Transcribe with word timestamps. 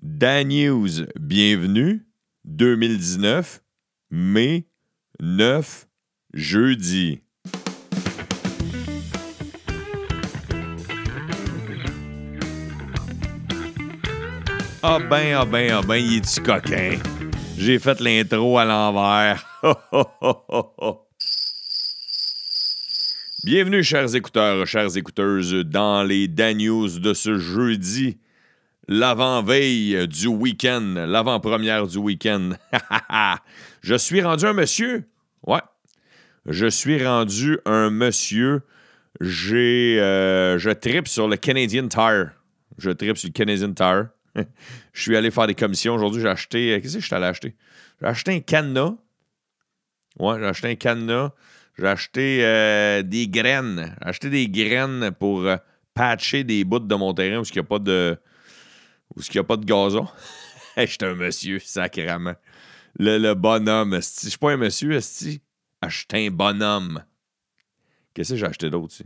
Dan 0.00 0.48
News, 0.48 1.06
bienvenue. 1.18 2.06
2019, 2.44 3.60
mai 4.12 4.68
9, 5.20 5.88
jeudi. 6.34 7.20
Ah 14.84 15.00
ben, 15.00 15.34
ah 15.34 15.44
ben, 15.44 15.72
ah 15.72 15.82
ben, 15.82 15.96
il 15.96 16.18
est-tu 16.18 16.42
coquin? 16.42 17.00
J'ai 17.56 17.80
fait 17.80 17.98
l'intro 17.98 18.56
à 18.56 18.64
l'envers. 18.64 19.44
Bienvenue, 23.44 23.82
chers 23.82 24.14
écouteurs, 24.14 24.64
chères 24.64 24.96
écouteuses, 24.96 25.54
dans 25.64 26.04
les 26.04 26.28
Dan 26.28 26.58
News 26.58 27.00
de 27.00 27.14
ce 27.14 27.36
jeudi, 27.36 28.18
l'avant-veille 28.88 30.08
du 30.08 30.26
week-end, 30.26 30.94
l'avant-première 31.06 31.86
du 31.86 31.98
week-end. 31.98 32.50
Je 33.82 33.94
suis 33.94 34.22
rendu 34.22 34.44
un 34.46 34.54
monsieur. 34.54 35.04
Ouais. 35.46 35.60
Je 36.46 36.66
suis 36.66 37.04
rendu 37.04 37.58
un 37.66 37.90
monsieur. 37.90 38.62
J'ai, 39.20 39.98
euh, 40.00 40.58
je 40.58 40.70
tripe 40.70 41.08
sur 41.08 41.28
le 41.28 41.36
Canadian 41.36 41.88
Tire. 41.88 42.30
Je 42.78 42.90
tripe 42.90 43.18
sur 43.18 43.28
le 43.28 43.32
Canadian 43.32 43.72
Tire. 43.72 44.08
je 44.92 45.02
suis 45.02 45.16
allé 45.16 45.30
faire 45.30 45.46
des 45.46 45.54
commissions 45.54 45.94
aujourd'hui. 45.94 46.22
J'ai 46.22 46.28
acheté. 46.28 46.72
euh, 46.72 46.80
Qu'est-ce 46.80 46.94
que 46.94 47.00
je 47.00 47.06
suis 47.06 47.14
allé 47.14 47.26
acheter? 47.26 47.54
J'ai 48.00 48.06
acheté 48.06 48.32
un 48.34 48.40
cadenas. 48.40 48.94
Ouais, 50.18 50.36
j'ai 50.38 50.46
acheté 50.46 50.68
un 50.70 50.74
cadenas. 50.76 51.30
J'ai 51.78 51.86
acheté 51.86 52.38
euh, 52.44 53.02
des 53.02 53.28
graines. 53.28 53.94
J'ai 54.02 54.08
acheté 54.08 54.30
des 54.30 54.48
graines 54.48 55.10
pour 55.18 55.46
patcher 55.94 56.44
des 56.44 56.64
bouts 56.64 56.78
de 56.78 56.94
mon 56.94 57.12
terrain 57.14 57.40
où 57.40 57.44
il 57.44 57.52
n'y 57.52 57.58
a 57.58 57.64
pas 57.64 57.78
de. 57.78 58.16
Où 59.16 59.20
il 59.20 59.30
n'y 59.34 59.38
a 59.40 59.44
pas 59.44 59.56
de 59.56 59.64
gazon? 59.64 60.06
J'étais 60.76 61.06
un 61.06 61.14
monsieur, 61.14 61.58
sacrément. 61.58 62.34
Le, 62.98 63.18
le 63.18 63.34
bonhomme, 63.34 63.94
esti. 63.94 64.26
Je 64.26 64.30
suis 64.30 64.38
pas 64.38 64.52
un 64.52 64.56
monsieur, 64.56 64.92
esti. 64.92 65.40
Acheter 65.80 66.26
un 66.26 66.30
bonhomme. 66.30 67.02
Qu'est-ce 68.14 68.30
que 68.32 68.36
j'ai 68.38 68.46
acheté 68.46 68.70
d'autre, 68.70 68.92
ici? 68.94 69.04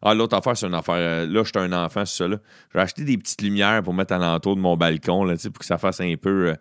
Ah, 0.00 0.14
l'autre 0.14 0.36
affaire, 0.36 0.56
c'est 0.56 0.66
une 0.66 0.74
affaire. 0.74 0.94
euh, 0.96 1.26
Là, 1.26 1.42
j'étais 1.44 1.58
un 1.60 1.72
enfant, 1.72 2.04
c'est 2.04 2.16
ça. 2.18 2.28
là. 2.28 2.38
J'ai 2.72 2.80
acheté 2.80 3.04
des 3.04 3.16
petites 3.18 3.42
lumières 3.42 3.82
pour 3.82 3.94
mettre 3.94 4.12
à 4.14 4.18
l'entour 4.18 4.56
de 4.56 4.60
mon 4.60 4.76
balcon, 4.76 5.24
là, 5.24 5.36
tu 5.36 5.50
pour 5.50 5.60
que 5.60 5.64
ça 5.64 5.78
fasse 5.78 6.00
un 6.00 6.14
peu, 6.20 6.50
euh, 6.50 6.54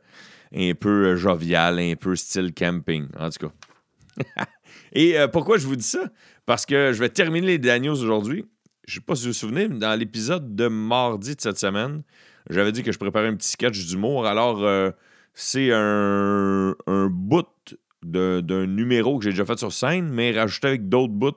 un 0.55 0.73
peu 0.75 1.07
euh, 1.07 1.15
jovial, 1.17 1.79
un 1.79 1.95
peu 1.95 2.15
style 2.15 2.53
camping. 2.53 3.07
En 3.17 3.29
tout 3.29 3.47
cas. 3.47 4.45
Et 4.93 5.15
pourquoi 5.31 5.57
je 5.57 5.65
vous 5.65 5.75
dis 5.77 5.83
ça? 5.87 6.09
Parce 6.45 6.65
que 6.65 6.91
je 6.93 6.99
vais 6.99 7.09
terminer 7.09 7.47
les 7.47 7.57
Daniels 7.57 7.91
aujourd'hui. 7.91 8.45
Je 8.87 8.93
ne 8.93 8.95
sais 8.95 9.05
pas 9.05 9.15
si 9.15 9.23
vous 9.23 9.29
vous 9.29 9.33
souvenez, 9.33 9.67
mais 9.69 9.79
dans 9.79 9.97
l'épisode 9.97 10.53
de 10.55 10.67
mardi 10.67 11.35
de 11.35 11.39
cette 11.41 11.57
semaine, 11.57 12.03
j'avais 12.49 12.71
dit 12.71 12.83
que 12.83 12.91
je 12.91 12.99
préparais 12.99 13.27
un 13.27 13.35
petit 13.35 13.51
sketch 13.51 13.85
d'humour. 13.87 14.25
Alors, 14.25 14.63
euh, 14.63 14.91
c'est 15.33 15.71
un, 15.71 16.75
un 16.87 17.07
bout 17.07 17.47
d'un 18.03 18.65
numéro 18.65 19.17
que 19.17 19.25
j'ai 19.25 19.31
déjà 19.31 19.45
fait 19.45 19.59
sur 19.59 19.71
scène, 19.71 20.09
mais 20.09 20.31
rajouté 20.31 20.67
avec 20.67 20.89
d'autres 20.89 21.13
bouts 21.13 21.31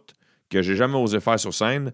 que 0.51 0.63
j'ai 0.63 0.77
jamais 0.77 0.97
osé 0.97 1.21
faire 1.21 1.39
sur 1.39 1.53
scène 1.53 1.93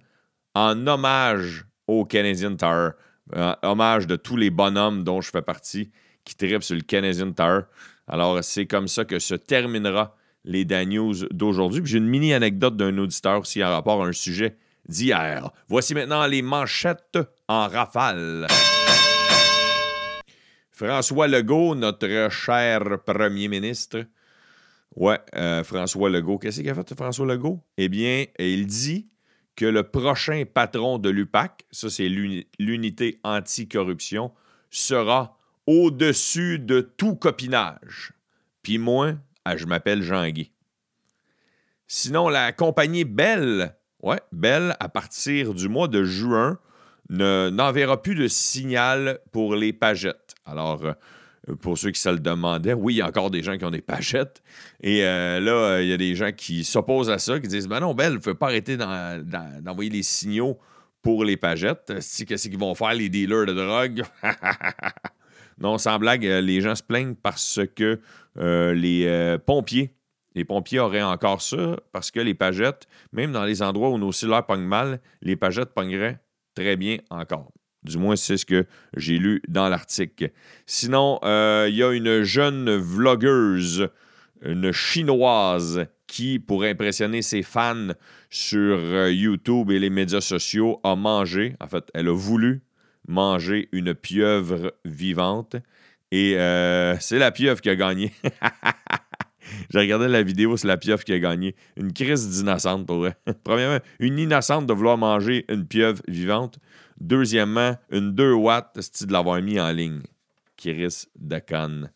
en 0.54 0.86
hommage 0.86 1.66
au 1.86 2.04
Canadian 2.04 2.56
Tire. 2.56 2.92
Euh, 3.36 3.54
hommage 3.62 4.06
de 4.06 4.16
tous 4.16 4.36
les 4.36 4.50
bonhommes 4.50 5.04
dont 5.04 5.20
je 5.20 5.30
fais 5.30 5.42
partie 5.42 5.90
qui 6.24 6.34
tripent 6.34 6.64
sur 6.64 6.74
le 6.74 6.82
Canadian 6.82 7.32
Tire. 7.32 7.64
Alors, 8.08 8.42
c'est 8.42 8.66
comme 8.66 8.88
ça 8.88 9.04
que 9.04 9.18
se 9.18 9.34
terminera 9.34 10.16
les 10.44 10.64
Dan 10.64 10.88
News 10.88 11.14
d'aujourd'hui. 11.30 11.80
Puis 11.80 11.92
J'ai 11.92 11.98
une 11.98 12.08
mini 12.08 12.34
anecdote 12.34 12.76
d'un 12.76 12.96
auditeur 12.98 13.40
aussi 13.40 13.62
en 13.62 13.70
rapport 13.70 14.02
à 14.02 14.08
un 14.08 14.12
sujet 14.12 14.56
d'hier. 14.88 15.50
Voici 15.68 15.94
maintenant 15.94 16.26
les 16.26 16.42
manchettes 16.42 17.18
en 17.46 17.68
rafale. 17.68 18.46
François 20.80 21.28
Legault, 21.28 21.74
notre 21.74 22.30
cher 22.30 22.80
premier 23.04 23.48
ministre. 23.48 24.06
Ouais, 24.96 25.20
euh, 25.34 25.62
François 25.62 26.08
Legault. 26.08 26.38
Qu'est-ce 26.38 26.62
qu'il 26.62 26.70
a 26.70 26.74
fait, 26.74 26.94
François 26.94 27.26
Legault? 27.26 27.62
Eh 27.76 27.90
bien, 27.90 28.24
il 28.38 28.66
dit 28.66 29.06
que 29.56 29.66
le 29.66 29.82
prochain 29.82 30.44
patron 30.50 30.96
de 30.96 31.10
l'UPAC, 31.10 31.66
ça 31.70 31.90
c'est 31.90 32.08
l'uni- 32.08 32.46
l'unité 32.58 33.20
anticorruption, 33.24 34.32
sera 34.70 35.36
au-dessus 35.66 36.58
de 36.58 36.80
tout 36.80 37.14
copinage. 37.14 38.14
Puis 38.62 38.78
moi, 38.78 39.12
ah, 39.44 39.58
je 39.58 39.66
m'appelle 39.66 40.02
Jean-Guy. 40.02 40.50
Sinon, 41.88 42.30
la 42.30 42.52
compagnie 42.52 43.04
Bell, 43.04 43.76
ouais, 44.02 44.20
Bell, 44.32 44.74
à 44.80 44.88
partir 44.88 45.52
du 45.52 45.68
mois 45.68 45.88
de 45.88 46.04
juin, 46.04 46.58
ne- 47.10 47.50
n'enverra 47.50 48.00
plus 48.00 48.14
de 48.14 48.26
signal 48.28 49.18
pour 49.32 49.54
les 49.54 49.72
pagettes. 49.74 50.34
Alors, 50.46 50.82
euh, 50.84 50.92
pour 51.60 51.76
ceux 51.76 51.90
qui 51.90 52.00
se 52.00 52.08
le 52.08 52.18
demandaient, 52.18 52.72
oui, 52.74 52.94
il 52.94 52.96
y 52.98 53.02
a 53.02 53.06
encore 53.08 53.30
des 53.30 53.42
gens 53.42 53.56
qui 53.58 53.64
ont 53.64 53.70
des 53.70 53.80
pagettes. 53.82 54.42
Et 54.82 55.04
euh, 55.04 55.40
là, 55.40 55.52
euh, 55.52 55.82
il 55.82 55.88
y 55.88 55.92
a 55.92 55.96
des 55.96 56.14
gens 56.14 56.32
qui 56.32 56.64
s'opposent 56.64 57.10
à 57.10 57.18
ça, 57.18 57.38
qui 57.40 57.48
disent 57.48 57.68
Ben 57.68 57.80
non, 57.80 57.92
Bell, 57.94 58.14
ne 58.14 58.18
faut 58.20 58.34
pas 58.34 58.46
arrêter 58.46 58.76
d'en- 58.76 59.18
d'en- 59.22 59.60
d'envoyer 59.60 59.90
les 59.90 60.02
signaux 60.02 60.58
pour 61.02 61.24
les 61.24 61.36
pagettes. 61.36 61.92
Si, 62.00 62.24
Qu'est-ce 62.26 62.48
qu'ils 62.48 62.58
vont 62.58 62.74
faire, 62.74 62.94
les 62.94 63.08
dealers 63.08 63.46
de 63.46 63.52
drogue? 63.54 64.02
Non, 65.58 65.76
sans 65.76 65.98
blague, 65.98 66.24
euh, 66.26 66.40
les 66.40 66.62
gens 66.62 66.74
se 66.74 66.82
plaignent 66.82 67.14
parce 67.14 67.60
que 67.76 68.00
euh, 68.38 68.72
les 68.72 69.04
euh, 69.06 69.36
pompiers, 69.36 69.92
les 70.34 70.44
pompiers 70.44 70.78
auraient 70.78 71.02
encore 71.02 71.42
ça 71.42 71.76
parce 71.92 72.10
que 72.10 72.18
les 72.20 72.32
pagettes, 72.32 72.86
même 73.12 73.30
dans 73.32 73.44
les 73.44 73.60
endroits 73.60 73.90
où 73.90 73.98
nos 73.98 74.10
cellulaires 74.10 74.46
pognent 74.46 74.64
mal, 74.64 75.00
les 75.20 75.36
pagettes 75.36 75.74
pogneraient 75.74 76.18
très 76.54 76.76
bien 76.76 76.98
encore. 77.10 77.52
Du 77.82 77.96
moins, 77.96 78.16
c'est 78.16 78.36
ce 78.36 78.44
que 78.44 78.66
j'ai 78.96 79.18
lu 79.18 79.42
dans 79.48 79.68
l'article. 79.68 80.30
Sinon, 80.66 81.18
euh, 81.24 81.66
il 81.68 81.76
y 81.76 81.82
a 81.82 81.92
une 81.92 82.22
jeune 82.22 82.76
vlogueuse, 82.76 83.88
une 84.42 84.70
chinoise, 84.72 85.86
qui, 86.10 86.40
pour 86.40 86.64
impressionner 86.64 87.22
ses 87.22 87.42
fans 87.42 87.88
sur 88.30 88.76
euh, 88.76 89.12
YouTube 89.12 89.70
et 89.70 89.78
les 89.78 89.90
médias 89.90 90.20
sociaux, 90.20 90.80
a 90.82 90.96
mangé, 90.96 91.54
en 91.60 91.68
fait, 91.68 91.84
elle 91.94 92.08
a 92.08 92.12
voulu 92.12 92.62
manger 93.06 93.68
une 93.70 93.94
pieuvre 93.94 94.74
vivante. 94.84 95.56
Et 96.10 96.36
euh, 96.36 96.96
c'est 96.98 97.18
la 97.18 97.30
pieuvre 97.30 97.60
qui 97.60 97.70
a 97.70 97.76
gagné. 97.76 98.12
J'ai 99.70 99.78
regardé 99.78 100.08
la 100.08 100.22
vidéo, 100.22 100.56
c'est 100.56 100.66
la 100.68 100.76
pieuvre 100.76 101.02
qui 101.04 101.12
a 101.12 101.18
gagné. 101.18 101.54
Une 101.76 101.92
crise 101.92 102.28
d'innocente, 102.28 102.86
pour 102.86 102.98
vrai. 102.98 103.16
Premièrement, 103.44 103.78
une 103.98 104.18
innocente 104.18 104.66
de 104.66 104.72
vouloir 104.72 104.98
manger 104.98 105.44
une 105.48 105.66
pieuvre 105.66 106.02
vivante. 106.08 106.58
Deuxièmement, 107.00 107.76
une 107.90 108.12
2 108.14 108.32
watts, 108.32 108.76
de 109.06 109.12
l'avoir 109.12 109.40
mis 109.42 109.58
en 109.60 109.70
ligne. 109.72 110.02
Crise 110.56 111.08
de 111.18 111.38
conne. 111.38 111.90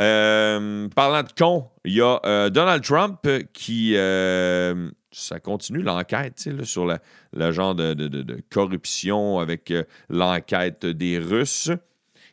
Euh, 0.00 0.88
parlant 0.88 1.22
de 1.22 1.32
con, 1.38 1.68
il 1.84 1.94
y 1.94 2.00
a 2.00 2.20
euh, 2.24 2.50
Donald 2.50 2.82
Trump 2.82 3.20
qui. 3.52 3.92
euh, 3.96 4.90
ça 5.12 5.38
continue 5.38 5.82
l'enquête 5.82 6.48
sur 6.64 6.86
le 6.86 7.52
genre 7.52 7.76
de, 7.76 7.94
de- 7.94 8.42
corruption 8.50 9.38
avec 9.38 9.72
l'enquête 10.08 10.86
des 10.86 11.18
Russes. 11.18 11.70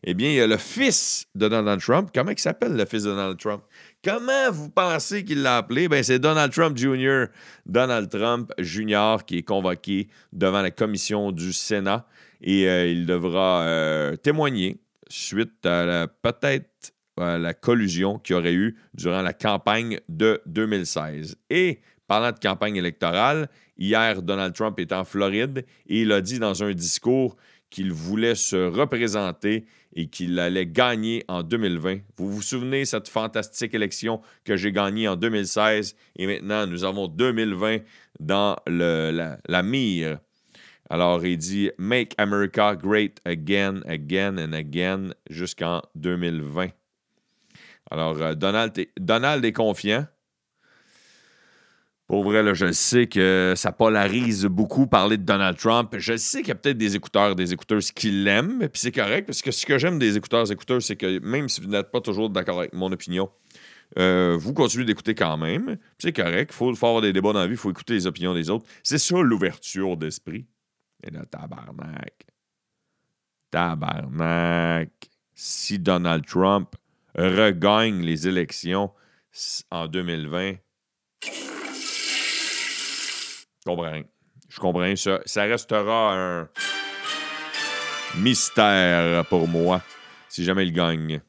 Eh 0.04 0.16
bien, 0.16 0.30
il 0.30 0.36
y 0.36 0.42
a 0.42 0.48
le 0.48 0.58
fils 0.58 1.28
de 1.36 1.48
Donald 1.48 1.80
Trump. 1.80 2.10
Comment 2.12 2.32
il 2.32 2.40
s'appelle 2.40 2.76
le 2.76 2.86
fils 2.86 3.04
de 3.04 3.10
Donald 3.12 3.38
Trump? 3.38 3.62
Comment 4.04 4.50
vous 4.50 4.72
pensez 4.72 5.24
qu'il 5.24 5.44
l'a 5.44 5.58
appelé? 5.58 5.88
Ben, 5.88 6.02
c'est 6.02 6.18
Donald 6.18 6.52
Trump 6.52 6.76
Jr. 6.76 7.26
Donald 7.68 8.10
Trump 8.10 8.52
Jr. 8.58 9.18
qui 9.28 9.38
est 9.38 9.44
convoqué 9.44 10.08
devant 10.34 10.64
la 10.64 10.72
commission 10.72 11.32
du 11.32 11.54
Sénat 11.54 12.08
et 12.42 12.68
euh, 12.68 12.88
il 12.88 13.06
devra 13.06 13.62
euh, 13.62 14.16
témoigner 14.16 14.82
suite 15.08 15.64
à 15.68 16.08
peut-être 16.08 16.94
la 17.18 17.54
collusion 17.54 18.18
qu'il 18.18 18.36
y 18.36 18.40
aurait 18.40 18.54
eu 18.54 18.76
durant 18.96 19.22
la 19.22 19.34
campagne 19.34 20.00
de 20.10 20.42
2016. 20.48 21.36
Et 21.52 21.82
parlant 22.08 22.32
de 22.32 22.40
campagne 22.40 22.78
électorale, 22.78 23.50
hier, 23.78 24.24
Donald 24.24 24.56
Trump 24.56 24.80
est 24.80 24.94
en 24.94 25.04
Floride 25.04 25.64
et 25.86 26.02
il 26.02 26.12
a 26.12 26.22
dit 26.22 26.40
dans 26.40 26.64
un 26.64 26.72
discours 26.72 27.36
qu'il 27.70 27.92
voulait 27.94 28.34
se 28.34 28.56
représenter 28.56 29.66
et 29.94 30.08
qu'il 30.08 30.40
allait 30.40 30.66
gagner 30.66 31.24
en 31.28 31.44
2020. 31.44 32.00
Vous 32.18 32.32
vous 32.32 32.42
souvenez 32.42 32.86
cette 32.86 33.08
fantastique 33.08 33.74
élection 33.74 34.22
que 34.44 34.56
j'ai 34.56 34.72
gagnée 34.72 35.08
en 35.08 35.16
2016 35.16 35.96
et 36.16 36.28
maintenant 36.28 36.66
nous 36.68 36.84
avons 36.84 37.08
2020 37.08 37.80
dans 38.20 38.56
la, 38.68 39.38
la 39.48 39.64
mire. 39.64 40.20
Alors 40.90 41.26
il 41.26 41.38
dit 41.38 41.72
Make 41.78 42.14
America 42.18 42.76
Great 42.76 43.20
Again, 43.26 43.82
Again 43.88 44.38
and 44.38 44.54
Again 44.54 45.10
jusqu'en 45.30 45.82
2020. 45.96 46.70
Alors 47.90 48.22
euh, 48.22 48.36
Donald, 48.36 48.74
Donald 49.00 49.44
est 49.46 49.54
confiant. 49.54 50.06
Pour 52.12 52.26
vrai, 52.26 52.44
là, 52.44 52.54
je 52.54 52.74
sais 52.74 53.08
que 53.08 53.54
ça 53.56 53.72
polarise 53.72 54.44
beaucoup 54.44 54.86
parler 54.86 55.16
de 55.16 55.24
Donald 55.24 55.58
Trump. 55.58 55.96
Je 55.98 56.18
sais 56.18 56.40
qu'il 56.40 56.50
y 56.50 56.52
a 56.52 56.56
peut-être 56.56 56.78
des 56.78 56.98
écouteurs, 56.98 57.38
des 57.38 57.54
écouteuses 57.54 57.94
qui 57.94 58.12
l'aiment, 58.12 58.68
puis 58.68 58.82
c'est 58.82 58.92
correct, 58.92 59.28
parce 59.28 59.42
que 59.42 59.50
ce 59.50 59.66
que 59.66 59.78
j'aime 59.78 59.98
des 59.98 60.18
écouteurs, 60.18 60.52
écouteurs, 60.52 60.82
c'est 60.82 60.98
que 60.98 61.20
même 61.20 61.48
si 61.48 61.62
vous 61.62 61.68
n'êtes 61.68 61.90
pas 61.90 62.02
toujours 62.02 62.30
d'accord 62.30 62.60
avec 62.60 62.74
mon 62.74 62.92
opinion, 62.92 63.30
euh, 63.98 64.36
vous 64.38 64.54
continuez 64.54 64.84
d'écouter 64.84 65.16
quand 65.16 65.38
même. 65.38 65.78
C'est 66.00 66.12
correct, 66.12 66.52
il 66.52 66.54
faut, 66.54 66.76
faut 66.76 66.88
avoir 66.88 67.02
des 67.02 67.14
débats 67.14 67.32
dans 67.32 67.40
la 67.40 67.48
vie, 67.48 67.54
il 67.54 67.58
faut 67.58 67.72
écouter 67.72 67.94
les 67.94 68.06
opinions 68.06 68.34
des 68.34 68.50
autres. 68.50 68.66
C'est 68.84 68.98
ça 68.98 69.16
l'ouverture 69.22 69.96
d'esprit. 69.96 70.46
Et 71.06 71.12
là, 71.12 71.24
tabarnak. 71.26 72.26
tabarnak, 73.52 74.92
si 75.34 75.80
Donald 75.80 76.26
Trump 76.26 76.76
regagne 77.16 78.02
les 78.02 78.28
élections 78.28 78.92
en 79.72 79.88
2020, 79.88 80.56
je 83.64 83.70
comprends. 83.70 84.02
Je 84.50 84.60
comprends. 84.60 84.96
Ça, 84.96 85.20
ça 85.26 85.44
restera 85.44 86.14
un 86.14 86.50
mystère 88.18 89.26
pour 89.26 89.48
moi 89.48 89.82
si 90.32 90.44
jamais 90.44 90.66
il 90.66 90.74
gagne. 90.74 91.22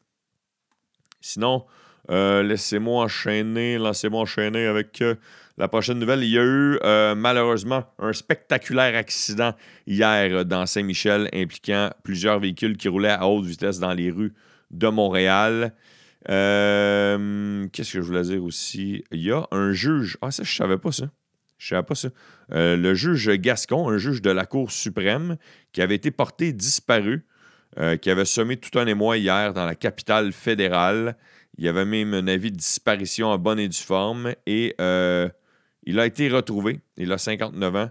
Sinon, 1.20 1.66
euh, 2.10 2.42
laissez-moi 2.42 3.04
enchaîner, 3.04 3.78
laissez-moi 3.78 4.20
enchaîner 4.20 4.66
avec 4.66 5.02
euh, 5.02 5.14
la 5.58 5.68
prochaine 5.68 5.98
nouvelle. 5.98 6.22
Il 6.22 6.30
y 6.30 6.38
a 6.38 6.44
eu 6.44 6.78
euh, 6.82 7.14
malheureusement 7.14 7.84
un 7.98 8.12
spectaculaire 8.12 8.96
accident 8.96 9.54
hier 9.86 10.44
dans 10.44 10.66
Saint-Michel 10.66 11.28
impliquant 11.32 11.90
plusieurs 12.02 12.40
véhicules 12.40 12.76
qui 12.76 12.88
roulaient 12.88 13.10
à 13.10 13.26
haute 13.26 13.44
vitesse 13.44 13.78
dans 13.78 13.92
les 13.92 14.10
rues 14.10 14.34
de 14.70 14.88
Montréal. 14.88 15.74
Qu'est-ce 16.24 17.92
que 17.92 18.00
je 18.00 18.00
voulais 18.00 18.22
dire 18.22 18.42
aussi? 18.44 19.04
Il 19.10 19.22
y 19.22 19.32
a 19.32 19.46
un 19.50 19.72
juge. 19.72 20.16
Ah, 20.22 20.30
ça, 20.30 20.44
je 20.44 20.54
savais 20.54 20.78
pas 20.78 20.92
ça. 20.92 21.06
Je 21.62 21.68
savais 21.68 21.82
pas 21.82 21.94
ça. 21.94 22.08
le 22.50 22.94
juge 22.94 23.30
Gascon, 23.38 23.88
un 23.88 23.98
juge 23.98 24.20
de 24.20 24.30
la 24.30 24.46
Cour 24.46 24.72
suprême, 24.72 25.36
qui 25.72 25.80
avait 25.80 25.94
été 25.94 26.10
porté 26.10 26.52
disparu, 26.52 27.24
qui 28.00 28.10
avait 28.10 28.24
semé 28.24 28.56
tout 28.56 28.76
un 28.78 28.86
émoi 28.86 29.18
hier 29.18 29.54
dans 29.54 29.64
la 29.64 29.76
capitale 29.76 30.32
fédérale. 30.32 31.16
Il 31.58 31.68
avait 31.68 31.84
même 31.84 32.14
un 32.14 32.26
avis 32.28 32.50
de 32.50 32.56
disparition 32.56 33.28
en 33.28 33.38
bonne 33.38 33.58
et 33.58 33.68
due 33.68 33.76
forme. 33.76 34.34
Et 34.46 34.74
euh, 34.80 35.28
il 35.84 35.98
a 36.00 36.06
été 36.06 36.28
retrouvé. 36.28 36.80
Il 36.96 37.12
a 37.12 37.18
59 37.18 37.76
ans. 37.76 37.90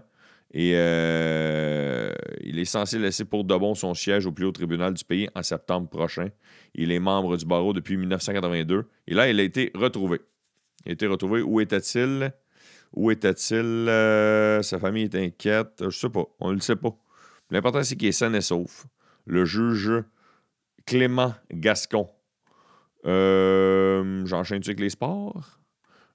Et 0.54 0.72
euh, 0.74 2.12
il 2.42 2.58
est 2.58 2.66
censé 2.66 2.98
laisser 2.98 3.24
pour 3.24 3.44
de 3.44 3.56
bon 3.56 3.74
son 3.74 3.94
siège 3.94 4.26
au 4.26 4.32
plus 4.32 4.44
haut 4.44 4.52
tribunal 4.52 4.92
du 4.92 5.04
pays 5.04 5.28
en 5.34 5.42
septembre 5.42 5.88
prochain. 5.88 6.28
Il 6.74 6.92
est 6.92 6.98
membre 6.98 7.36
du 7.36 7.46
barreau 7.46 7.72
depuis 7.72 7.96
1982. 7.96 8.86
Et 9.06 9.14
là, 9.14 9.30
il 9.30 9.40
a 9.40 9.42
été 9.42 9.70
retrouvé. 9.74 10.20
Il 10.84 10.90
a 10.90 10.92
été 10.92 11.06
retrouvé. 11.06 11.40
Où 11.40 11.60
était-il? 11.60 12.32
Où 12.92 13.10
était-il? 13.10 13.88
Euh, 13.88 14.62
sa 14.62 14.78
famille 14.78 15.04
est 15.04 15.14
inquiète. 15.14 15.76
Je 15.80 15.86
ne 15.86 15.90
sais 15.90 16.10
pas. 16.10 16.24
On 16.40 16.50
ne 16.50 16.54
le 16.54 16.60
sait 16.60 16.76
pas. 16.76 16.94
L'important, 17.50 17.82
c'est 17.82 17.96
qu'il 17.96 18.08
est 18.08 18.12
sain 18.12 18.32
et 18.34 18.40
sauf. 18.40 18.86
Le 19.26 19.44
juge 19.44 19.92
Clément 20.84 21.34
Gascon 21.52 22.10
euh, 23.06 24.24
J'enchaîne 24.26 24.58
dessus 24.58 24.70
avec 24.70 24.80
les 24.80 24.90
sports? 24.90 25.58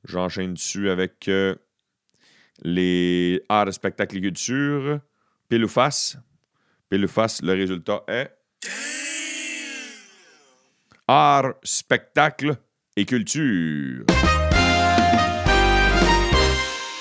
J'enchaîne 0.03 0.53
dessus 0.53 0.89
avec 0.89 1.27
euh, 1.27 1.55
les 2.61 3.41
arts, 3.49 3.73
spectacles 3.73 4.17
et 4.17 4.21
culture? 4.21 4.99
Pile 5.49 5.65
ou 5.65 5.67
face? 5.67 6.17
Pile 6.89 7.05
ou 7.05 7.07
face, 7.07 7.41
le 7.41 7.53
résultat 7.53 8.03
est. 8.07 8.33
Art, 11.07 11.53
spectacle 11.63 12.57
et 12.95 13.05
culture. 13.05 14.05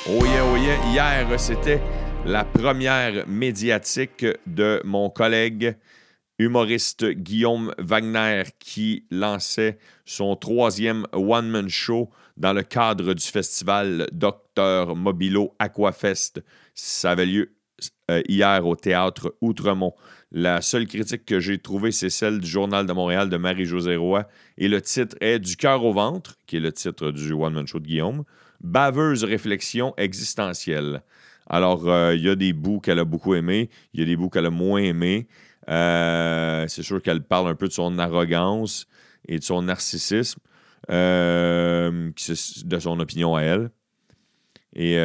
Oh 0.09 0.25
yeah, 0.25 0.45
oh 0.45 0.57
yeah. 0.57 0.79
Hier, 0.93 1.41
c'était 1.41 1.81
la 2.25 2.45
première 2.45 3.27
médiatique 3.27 4.25
de 4.47 4.81
mon 4.85 5.11
collègue 5.11 5.77
humoriste 6.39 7.05
Guillaume 7.11 7.75
Wagner 7.79 8.45
qui 8.61 9.05
lançait 9.11 9.79
son 10.05 10.37
troisième 10.37 11.09
one-man 11.13 11.69
show 11.69 12.09
dans 12.37 12.53
le 12.53 12.63
cadre 12.63 13.15
du 13.15 13.25
festival 13.25 14.07
Docteur 14.13 14.95
Mobilo 14.95 15.55
Aquafest. 15.59 16.41
Ça 16.73 17.11
avait 17.11 17.27
lieu 17.27 17.57
euh, 18.09 18.23
hier 18.29 18.65
au 18.65 18.77
théâtre 18.77 19.35
Outremont. 19.41 19.95
La 20.33 20.61
seule 20.61 20.87
critique 20.87 21.25
que 21.25 21.39
j'ai 21.39 21.59
trouvée, 21.59 21.93
c'est 21.93 22.11
celle 22.11 22.41
du 22.41 22.49
Journal 22.49 22.85
de 22.85 22.93
Montréal 22.93 23.31
de 23.31 23.37
Marie-Josée 23.37 23.97
Roy. 23.97 24.27
Et 24.59 24.69
le 24.69 24.83
titre 24.83 25.17
est 25.21 25.39
Du 25.39 25.57
cœur 25.57 25.85
au 25.85 25.93
ventre, 25.93 26.37
qui 26.47 26.57
est 26.57 26.61
le 26.61 26.73
titre 26.73 27.13
du 27.13 27.33
one-man 27.33 27.67
show 27.67 27.79
de 27.79 27.87
Guillaume. 27.87 28.25
Baveuse 28.61 29.23
réflexion 29.23 29.95
existentielle. 29.97 31.03
Alors, 31.49 31.89
euh, 31.89 32.15
il 32.17 32.23
y 32.23 32.29
a 32.29 32.35
des 32.35 32.53
bouts 32.53 32.81
qu'elle 32.81 32.99
a 32.99 33.05
beaucoup 33.05 33.35
aimés, 33.35 33.71
il 33.95 34.01
y 34.01 34.03
a 34.03 34.07
des 34.07 34.17
bouts 34.17 34.29
qu'elle 34.29 34.47
a 34.47 34.51
moins 34.51 34.81
aimés. 34.81 35.29
Euh, 35.69 36.67
c'est 36.67 36.83
sûr 36.83 37.01
qu'elle 37.01 37.23
parle 37.23 37.49
un 37.49 37.55
peu 37.55 37.69
de 37.69 37.73
son 37.73 37.99
arrogance 37.99 38.87
et 39.29 39.39
de 39.39 39.45
son 39.45 39.63
narcissisme, 39.63 40.41
euh, 40.91 42.11
de 42.65 42.79
son 42.81 42.99
opinion 42.99 43.37
à 43.37 43.43
elle. 43.43 43.71
Et 44.75 44.97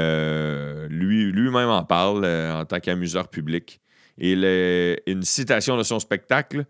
lui, 0.89 1.31
lui-même 1.31 1.69
en 1.69 1.85
parle 1.85 2.25
en 2.25 2.65
tant 2.65 2.81
qu'amuseur 2.81 3.29
public. 3.29 3.79
Et 4.17 5.01
une 5.07 5.23
citation 5.23 5.77
de 5.77 5.83
son 5.83 5.99
spectacle, 5.99 6.65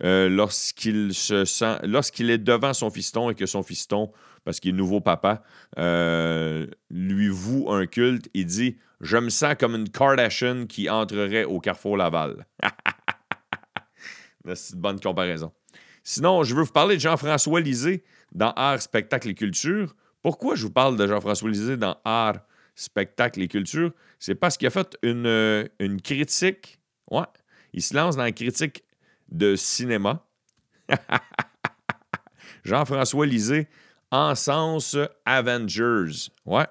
lorsqu'il 0.00 1.14
se 1.14 1.44
sent, 1.44 1.78
lorsqu'il 1.82 2.30
est 2.30 2.38
devant 2.38 2.74
son 2.74 2.90
fiston 2.90 3.30
et 3.30 3.34
que 3.34 3.46
son 3.46 3.62
fiston, 3.62 4.12
parce 4.44 4.60
qu'il 4.60 4.74
est 4.74 4.78
nouveau 4.78 5.00
papa, 5.00 5.42
lui 6.90 7.28
voue 7.28 7.70
un 7.70 7.86
culte, 7.86 8.28
il 8.34 8.46
dit 8.46 8.76
Je 9.00 9.16
me 9.16 9.30
sens 9.30 9.54
comme 9.58 9.74
une 9.74 9.88
Kardashian 9.88 10.66
qui 10.66 10.88
entrerait 10.88 11.44
au 11.44 11.60
Carrefour 11.60 11.96
Laval. 11.96 12.46
C'est 14.54 14.74
une 14.74 14.80
bonne 14.80 15.00
comparaison. 15.00 15.52
Sinon, 16.04 16.42
je 16.42 16.54
veux 16.54 16.62
vous 16.62 16.72
parler 16.72 16.96
de 16.96 17.00
Jean-François 17.00 17.60
Lisée 17.60 18.02
dans 18.32 18.52
Art, 18.52 18.82
Spectacle 18.82 19.30
et 19.30 19.34
Culture. 19.34 19.94
Pourquoi 20.22 20.56
je 20.56 20.64
vous 20.64 20.72
parle 20.72 20.96
de 20.96 21.06
Jean-François 21.06 21.48
Lisée 21.48 21.76
dans 21.76 21.96
Art, 22.04 22.38
Spectacle 22.74 23.40
et 23.42 23.48
Culture? 23.48 23.92
C'est 24.18 24.34
parce 24.34 24.56
qu'il 24.56 24.66
a 24.66 24.70
fait 24.70 24.96
euh, 25.04 25.66
une 25.78 26.00
critique. 26.00 26.80
Ouais, 27.10 27.26
il 27.72 27.82
se 27.82 27.94
lance 27.94 28.16
dans 28.16 28.22
la 28.22 28.32
critique 28.32 28.84
de 29.30 29.56
cinéma. 29.56 30.24
Jean-François 32.64 33.26
Lisée, 33.26 33.68
en 34.10 34.34
sens 34.34 34.96
Avengers. 35.24 36.30
Ouais, 36.44 36.66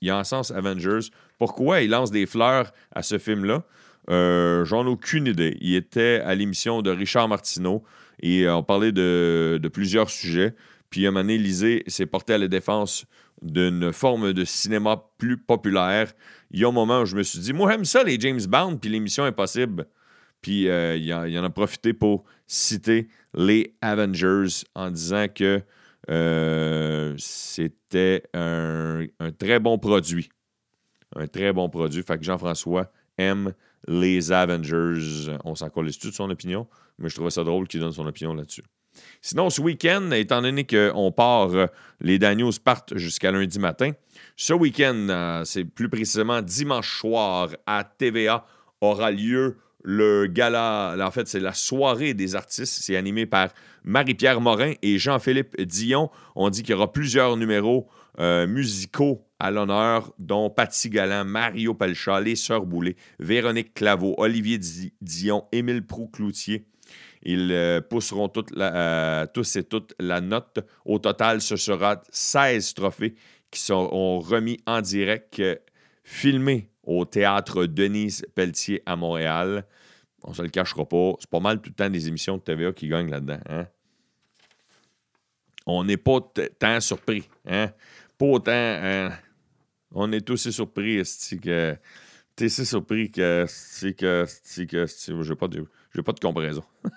il 0.00 0.10
en 0.12 0.24
sens 0.24 0.50
Avengers. 0.50 1.10
Pourquoi 1.38 1.80
il 1.80 1.90
lance 1.90 2.10
des 2.10 2.26
fleurs 2.26 2.72
à 2.90 3.02
ce 3.02 3.18
film-là? 3.18 3.64
Euh, 4.10 4.64
j'en 4.64 4.84
ai 4.84 4.88
aucune 4.88 5.26
idée. 5.26 5.56
Il 5.60 5.74
était 5.74 6.20
à 6.24 6.34
l'émission 6.34 6.82
de 6.82 6.90
Richard 6.90 7.28
Martineau 7.28 7.84
et 8.20 8.46
euh, 8.46 8.56
on 8.56 8.62
parlait 8.62 8.92
de, 8.92 9.60
plusieurs 9.72 10.10
sujets. 10.10 10.54
Puis 10.90 11.06
à 11.06 11.08
un 11.08 11.12
moment 11.12 11.22
donné, 11.22 11.38
Lisée 11.38 11.84
s'est 11.86 12.06
porté 12.06 12.34
à 12.34 12.38
la 12.38 12.48
défense 12.48 13.06
d'une 13.42 13.92
forme 13.92 14.32
de 14.32 14.44
cinéma 14.44 15.02
plus 15.18 15.36
populaire. 15.36 16.12
Il 16.50 16.60
y 16.60 16.64
a 16.64 16.68
un 16.68 16.72
moment 16.72 17.00
où 17.00 17.06
je 17.06 17.16
me 17.16 17.22
suis 17.22 17.38
dit, 17.38 17.52
moi, 17.52 17.70
j'aime 17.70 17.84
ça, 17.84 18.02
les 18.02 18.18
James 18.20 18.40
Bond, 18.46 18.76
puis 18.76 18.90
l'émission 18.90 19.24
Impossible. 19.24 19.86
Puis 20.40 20.68
euh, 20.68 20.96
il, 20.96 21.38
en 21.38 21.44
a 21.44 21.50
profité 21.50 21.92
pour 21.92 22.24
citer 22.46 23.08
les 23.34 23.74
Avengers 23.80 24.64
en 24.74 24.90
disant 24.90 25.26
que 25.32 25.62
c'était 27.18 28.24
un, 28.34 29.06
très 29.38 29.60
bon 29.60 29.78
produit. 29.78 30.28
Un 31.14 31.26
très 31.26 31.52
bon 31.52 31.68
produit. 31.68 32.02
Fait 32.02 32.18
que 32.18 32.24
Jean-François 32.24 32.90
aime 33.18 33.52
les 33.86 34.32
Avengers. 34.32 35.36
On 35.44 35.54
s'en 35.54 35.70
colle 35.70 35.86
de 35.86 35.92
son 35.92 36.30
opinion, 36.30 36.66
mais 36.98 37.08
je 37.08 37.14
trouvais 37.14 37.30
ça 37.30 37.44
drôle 37.44 37.68
qu'il 37.68 37.80
donne 37.80 37.92
son 37.92 38.06
opinion 38.06 38.34
là-dessus. 38.34 38.64
Sinon, 39.20 39.50
ce 39.50 39.60
week-end, 39.60 40.10
étant 40.12 40.42
donné 40.42 40.66
qu'on 40.66 41.12
part, 41.12 41.54
euh, 41.54 41.66
les 42.00 42.18
Daniels 42.18 42.58
partent 42.62 42.96
jusqu'à 42.96 43.30
lundi 43.30 43.58
matin. 43.58 43.92
Ce 44.36 44.52
week-end, 44.52 45.06
euh, 45.10 45.44
c'est 45.44 45.64
plus 45.64 45.88
précisément 45.88 46.42
dimanche 46.42 46.98
soir 46.98 47.50
à 47.66 47.84
TVA, 47.84 48.44
aura 48.80 49.10
lieu 49.10 49.56
le 49.84 50.26
gala. 50.26 50.96
En 51.00 51.10
fait, 51.10 51.28
c'est 51.28 51.40
la 51.40 51.54
soirée 51.54 52.14
des 52.14 52.34
artistes. 52.34 52.82
C'est 52.82 52.96
animé 52.96 53.26
par 53.26 53.48
Marie-Pierre 53.84 54.40
Morin 54.40 54.74
et 54.82 54.98
Jean-Philippe 54.98 55.60
Dion. 55.60 56.10
On 56.34 56.50
dit 56.50 56.62
qu'il 56.62 56.72
y 56.72 56.74
aura 56.74 56.92
plusieurs 56.92 57.36
numéros 57.36 57.88
euh, 58.20 58.46
musicaux 58.46 59.26
à 59.38 59.50
l'honneur, 59.50 60.12
dont 60.18 60.50
Patsy 60.50 60.88
Galland, 60.90 61.24
Mario 61.24 61.74
Pelcha, 61.74 62.20
les 62.20 62.36
Sœurs 62.36 62.64
Boulay, 62.64 62.94
Véronique 63.18 63.74
Claveau, 63.74 64.14
Olivier 64.18 64.60
Dion, 65.00 65.46
Émile 65.50 65.84
Proux-Cloutier. 65.84 66.66
Ils 67.22 67.52
euh, 67.52 67.80
pousseront 67.80 68.30
euh, 68.36 69.26
tous 69.32 69.56
et 69.56 69.64
toutes 69.64 69.94
la 69.98 70.20
note. 70.20 70.58
Au 70.84 70.98
total, 70.98 71.40
ce 71.40 71.56
sera 71.56 72.02
16 72.10 72.74
trophées 72.74 73.14
qui 73.50 73.60
seront 73.60 74.18
remis 74.18 74.58
en 74.66 74.80
direct, 74.80 75.42
filmés 76.02 76.68
au 76.82 77.04
théâtre 77.04 77.66
Denise 77.66 78.24
Pelletier 78.34 78.82
à 78.86 78.96
Montréal. 78.96 79.64
On 80.24 80.32
se 80.34 80.42
le 80.42 80.48
cachera 80.48 80.88
pas. 80.88 81.12
C'est 81.20 81.30
pas 81.30 81.40
mal 81.40 81.60
tout 81.60 81.70
le 81.70 81.74
temps 81.74 81.90
des 81.90 82.08
émissions 82.08 82.36
de 82.36 82.42
TVA 82.42 82.72
qui 82.72 82.88
gagnent 82.88 83.10
là-dedans. 83.10 83.40
Hein? 83.48 83.66
On 85.66 85.84
n'est 85.84 85.96
pas 85.96 86.20
tant 86.58 86.80
surpris. 86.80 87.28
Hein? 87.46 87.70
Pas 88.18 88.26
autant. 88.26 88.52
Hein? 88.52 89.10
On 89.94 90.10
est 90.12 90.28
aussi 90.30 90.52
surpris, 90.52 91.02
que. 91.42 91.76
T'es 92.34 92.48
si 92.48 92.64
surpris 92.64 93.10
que. 93.10 93.46
Que. 93.92 94.26
Que. 94.64 95.22
J'ai 95.22 95.34
pas, 95.36 95.48
de, 95.94 96.00
pas 96.00 96.12
de 96.12 96.20
comparaison. 96.20 96.64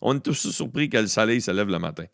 On 0.00 0.16
est 0.16 0.28
aussi 0.28 0.52
surpris 0.52 0.88
que 0.88 0.98
le 0.98 1.06
soleil 1.06 1.40
se 1.40 1.50
lève 1.50 1.68
le 1.68 1.78
matin. 1.78 2.06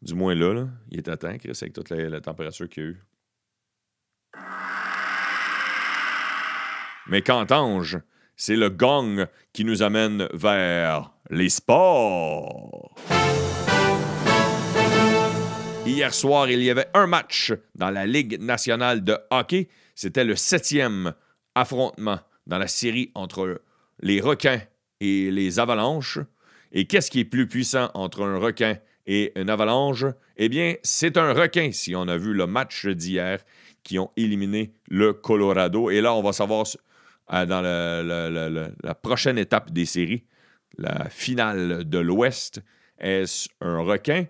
Du 0.00 0.14
moins 0.14 0.34
là, 0.34 0.54
là 0.54 0.68
il 0.90 0.98
est 0.98 1.08
à 1.08 1.16
temps, 1.16 1.36
Chris, 1.38 1.58
avec 1.60 1.72
toute 1.72 1.90
la, 1.90 2.20
température 2.20 2.68
qu'il 2.68 2.82
y 2.82 2.86
a 2.86 2.90
eu. 2.90 3.02
Mais 7.08 7.20
qu'entends-je? 7.22 7.98
c'est 8.36 8.56
le 8.56 8.68
gong 8.68 9.26
qui 9.52 9.64
nous 9.64 9.82
amène 9.82 10.28
vers 10.32 11.12
les 11.30 11.48
sports. 11.48 12.94
Hier 15.86 16.12
soir, 16.14 16.48
il 16.50 16.62
y 16.62 16.70
avait 16.70 16.88
un 16.94 17.06
match 17.06 17.52
dans 17.74 17.90
la 17.90 18.06
Ligue 18.06 18.40
nationale 18.40 19.04
de 19.04 19.16
hockey. 19.30 19.68
C'était 19.94 20.24
le 20.24 20.34
septième 20.34 21.14
affrontement 21.54 22.18
dans 22.46 22.58
la 22.58 22.66
série 22.66 23.12
entre 23.14 23.60
les 24.00 24.20
requins 24.20 24.60
et 25.00 25.30
les 25.30 25.58
avalanches. 25.58 26.18
Et 26.72 26.86
qu'est-ce 26.86 27.10
qui 27.10 27.20
est 27.20 27.24
plus 27.24 27.48
puissant 27.48 27.90
entre 27.94 28.22
un 28.22 28.38
requin 28.38 28.76
et 29.06 29.32
une 29.38 29.50
avalanche? 29.50 30.04
Eh 30.36 30.48
bien, 30.48 30.74
c'est 30.82 31.16
un 31.16 31.32
requin, 31.32 31.70
si 31.72 31.94
on 31.94 32.08
a 32.08 32.16
vu 32.16 32.32
le 32.32 32.46
match 32.46 32.86
d'hier 32.86 33.38
qui 33.82 33.98
ont 33.98 34.10
éliminé 34.16 34.72
le 34.88 35.12
Colorado. 35.12 35.90
Et 35.90 36.00
là, 36.00 36.14
on 36.14 36.22
va 36.22 36.32
savoir 36.32 36.66
dans 37.28 38.72
la 38.82 38.94
prochaine 38.94 39.38
étape 39.38 39.70
des 39.70 39.84
séries, 39.84 40.24
la 40.78 41.08
finale 41.08 41.88
de 41.88 41.98
l'Ouest, 41.98 42.60
est-ce 42.98 43.48
un 43.60 43.80
requin 43.80 44.26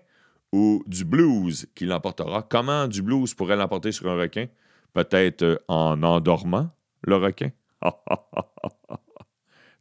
ou 0.51 0.83
du 0.87 1.05
blues 1.05 1.67
qui 1.75 1.85
l'emportera? 1.85 2.43
Comment 2.43 2.87
du 2.87 3.01
blues 3.01 3.33
pourrait 3.33 3.55
l'emporter 3.55 3.91
sur 3.91 4.09
un 4.09 4.17
requin? 4.17 4.47
Peut-être 4.93 5.43
euh, 5.43 5.57
en 5.67 6.01
endormant 6.03 6.69
le 7.01 7.17
requin? 7.17 7.49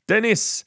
Tennis. 0.06 0.66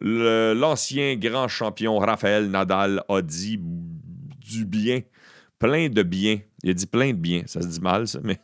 L'ancien 0.00 1.16
grand 1.16 1.48
champion 1.48 1.98
Raphaël 1.98 2.50
Nadal 2.50 3.04
a 3.08 3.20
dit 3.20 3.58
du 3.58 4.64
bien, 4.64 5.02
plein 5.58 5.88
de 5.88 6.02
bien. 6.02 6.40
Il 6.62 6.70
a 6.70 6.74
dit 6.74 6.86
plein 6.86 7.10
de 7.10 7.18
bien. 7.18 7.42
Ça 7.46 7.60
se 7.60 7.66
dit 7.66 7.80
mal, 7.80 8.08
ça, 8.08 8.18
mais 8.22 8.40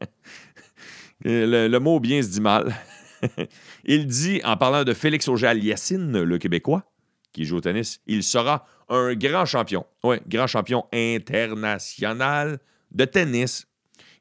le, 1.24 1.78
mot 1.78 2.00
bien 2.00 2.22
se 2.22 2.28
dit 2.28 2.40
mal. 2.40 2.74
il 3.84 4.06
dit, 4.06 4.40
en 4.44 4.56
parlant 4.56 4.84
de 4.84 4.94
Félix 4.94 5.28
Auger-Aliassime, 5.28 6.22
le 6.22 6.38
Québécois, 6.38 6.90
qui 7.32 7.44
joue 7.44 7.56
au 7.56 7.60
tennis, 7.60 8.00
il 8.06 8.22
sera 8.22 8.66
un 8.88 9.14
grand 9.14 9.44
champion. 9.44 9.84
Oui, 10.02 10.16
grand 10.26 10.46
champion 10.46 10.86
international 10.92 12.58
de 12.90 13.04
tennis. 13.04 13.66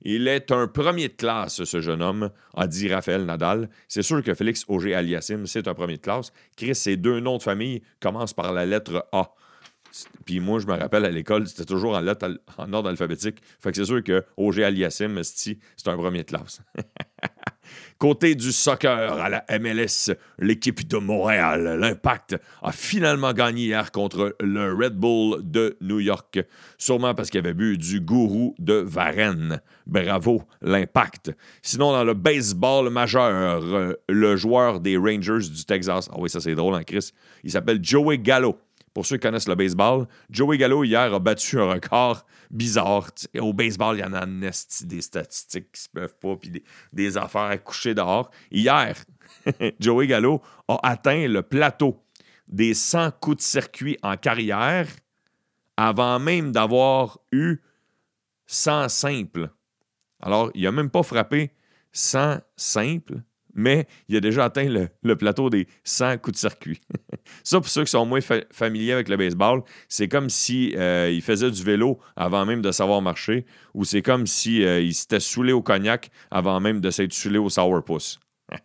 Il 0.02 0.28
est 0.28 0.52
un 0.52 0.68
premier 0.68 1.08
de 1.10 1.14
classe, 1.14 1.64
ce 1.64 1.82
jeune 1.82 2.02
homme, 2.02 2.30
a 2.56 2.68
dit 2.68 2.94
Raphaël 2.94 3.25
Nadal. 3.25 3.70
C'est 3.88 4.04
sûr 4.04 4.24
que 4.24 4.34
Félix 4.34 4.66
Auger-Aliassime, 4.68 5.46
c'est 5.48 5.68
un 5.68 5.74
premier 5.74 5.98
de 5.98 6.02
classe. 6.02 6.32
Chris, 6.56 6.75
ses 6.75 6.98
deux 6.98 7.20
noms 7.20 7.38
de 7.38 7.44
famille 7.44 7.82
commencent 8.00 8.34
par 8.34 8.54
la 8.54 8.66
lettre 8.66 9.08
A. 9.12 9.32
Puis 10.25 10.40
moi, 10.40 10.60
je 10.60 10.68
me 10.68 10.74
rappelle 10.74 11.06
à 11.06 11.10
l'école, 11.10 11.48
c'était 11.48 11.66
toujours 11.66 11.96
en 11.96 12.02
lettres 12.02 12.40
en 12.58 12.74
ordre 12.74 12.90
alphabétique. 12.90 13.38
Fait 13.60 13.72
que 13.72 13.78
c'est 13.78 13.86
sûr 13.86 14.04
que 14.04 14.25
Auger-Aliassime, 14.38 15.22
c'est 15.24 15.58
un 15.88 15.96
premier 15.96 16.20
de 16.20 16.28
classe. 16.30 16.62
Côté 17.98 18.36
du 18.36 18.51
soccer 18.51 19.13
à 19.19 19.29
la 19.29 19.45
MLS, 19.60 20.13
l'équipe 20.39 20.88
de 20.88 20.98
Montréal, 20.98 21.77
l'Impact, 21.79 22.36
a 22.62 22.72
finalement 22.72 23.34
gagné 23.34 23.65
hier 23.65 23.91
contre 23.91 24.36
le 24.41 24.74
Red 24.74 24.95
Bull 24.95 25.39
de 25.43 25.77
New 25.81 26.00
York, 26.00 26.39
sûrement 26.77 27.13
parce 27.13 27.29
qu'il 27.29 27.39
avait 27.39 27.53
bu 27.53 27.77
du 27.77 28.01
gourou 28.01 28.53
de 28.60 28.74
Varennes. 28.74 29.62
Bravo, 29.88 30.43
l'Impact. 30.62 31.31
Sinon, 31.62 31.91
dans 31.91 32.03
le 32.03 32.13
baseball 32.13 32.89
majeur, 32.89 33.63
euh, 33.63 33.93
le 34.10 34.36
joueur 34.36 34.79
des 34.79 34.98
Rangers 34.98 35.50
du 35.50 35.65
Texas, 35.65 36.10
ah 36.12 36.15
oui, 36.17 36.29
ça 36.29 36.41
c'est 36.41 36.55
drôle, 36.55 36.75
hein, 36.75 36.84
Chris, 36.84 37.12
il 37.43 37.51
s'appelle 37.51 37.79
Joey 37.81 38.17
Gallo. 38.17 38.57
Pour 38.96 39.06
ceux 39.06 39.18
qui 39.18 39.24
connaissent 39.24 39.50
le 39.50 39.56
baseball, 39.56 40.08
Joey 40.30 40.58
Gallo, 40.58 40.86
hier, 40.86 41.14
a 41.14 41.20
battu 41.20 41.60
un 41.60 41.66
record 41.74 42.25
bizarre. 42.50 43.10
au 43.38 43.52
baseball, 43.52 43.98
il 43.98 44.00
y 44.00 44.04
en 44.06 44.14
a 44.14 44.25
des 44.25 45.02
statistiques 45.02 45.70
qui 45.74 45.82
se 45.82 45.90
peuvent 45.90 46.16
pas, 46.16 46.38
puis 46.38 46.64
des, 46.94 47.18
affaires 47.18 47.42
à 47.42 47.58
coucher 47.58 47.94
dehors. 47.94 48.32
Hier, 48.52 48.96
Joey 49.82 50.08
Gallo 50.08 50.42
a 50.70 50.80
atteint 50.82 51.28
le 51.28 51.42
plateau 51.42 52.02
des 52.48 52.74
100 52.74 53.12
coups 53.20 53.36
de 53.36 53.42
circuit 53.42 53.98
en 54.02 54.16
carrière 54.16 54.88
avant 55.75 56.18
même 56.18 56.54
d'avoir 56.54 57.20
eu 57.34 57.58
100 58.46 58.88
simples. 58.88 59.50
Alors, 60.22 60.52
il 60.56 60.64
n'a 60.64 60.72
même 60.72 60.90
pas 60.90 61.04
frappé 61.04 61.52
100 61.92 62.38
simples 62.56 63.22
mais 63.56 63.88
il 64.08 64.16
a 64.18 64.20
déjà 64.20 64.46
atteint 64.46 64.70
le, 65.02 65.16
plateau 65.16 65.50
des 65.50 65.68
100 65.86 66.18
coups 66.20 66.36
de 66.36 66.40
circuit. 66.40 66.82
ça, 67.44 67.60
pour 67.60 67.70
ceux 67.70 67.86
qui 67.86 67.92
sont 67.92 68.06
moins 68.06 68.20
familiers 68.52 68.94
avec 68.94 69.10
le 69.10 69.18
baseball, 69.18 69.64
c'est 69.88 70.10
comme 70.10 70.30
si 70.30 70.74
euh, 70.76 71.10
il 71.12 71.22
faisait 71.22 71.50
du 71.50 71.64
vélo 71.64 72.00
avant 72.16 72.46
même 72.46 72.62
de 72.62 72.72
savoir 72.72 73.02
marcher, 73.02 73.46
ou 73.74 73.86
c'est 73.86 74.02
comme 74.02 74.28
si 74.28 74.64
euh, 74.64 74.82
il 74.82 74.94
s'était 74.94 75.22
saoulé 75.22 75.54
au 75.54 75.62
cognac 75.62 76.12
avant 76.30 76.60
même 76.60 76.82
de 76.82 76.92
s'être 76.92 77.14
saoulé 77.14 77.40
au 77.40 77.50
sourpuss. 77.50 78.20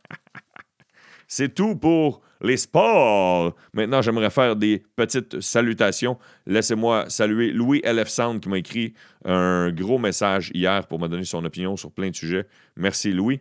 c'est 1.29 1.55
tout 1.55 1.77
pour 1.77 2.21
les 2.43 2.57
sports. 2.57 3.55
Maintenant, 3.73 4.03
j'aimerais 4.03 4.31
faire 4.31 4.57
des 4.57 4.83
petites 4.97 5.41
salutations. 5.41 6.19
Laissez-moi 6.47 7.09
saluer 7.09 7.53
Louis 7.53 7.81
LF 7.85 8.09
Sound 8.09 8.41
qui 8.41 8.49
m'a 8.49 8.59
écrit 8.59 8.95
un 9.25 9.71
gros 9.71 9.99
message 9.99 10.51
hier 10.55 10.87
pour 10.87 10.99
me 10.99 11.07
donner 11.07 11.25
son 11.25 11.45
opinion 11.45 11.77
sur 11.77 11.93
plein 11.93 12.11
de 12.11 12.17
sujets. 12.17 12.47
Merci 12.77 13.13
Louis. 13.13 13.41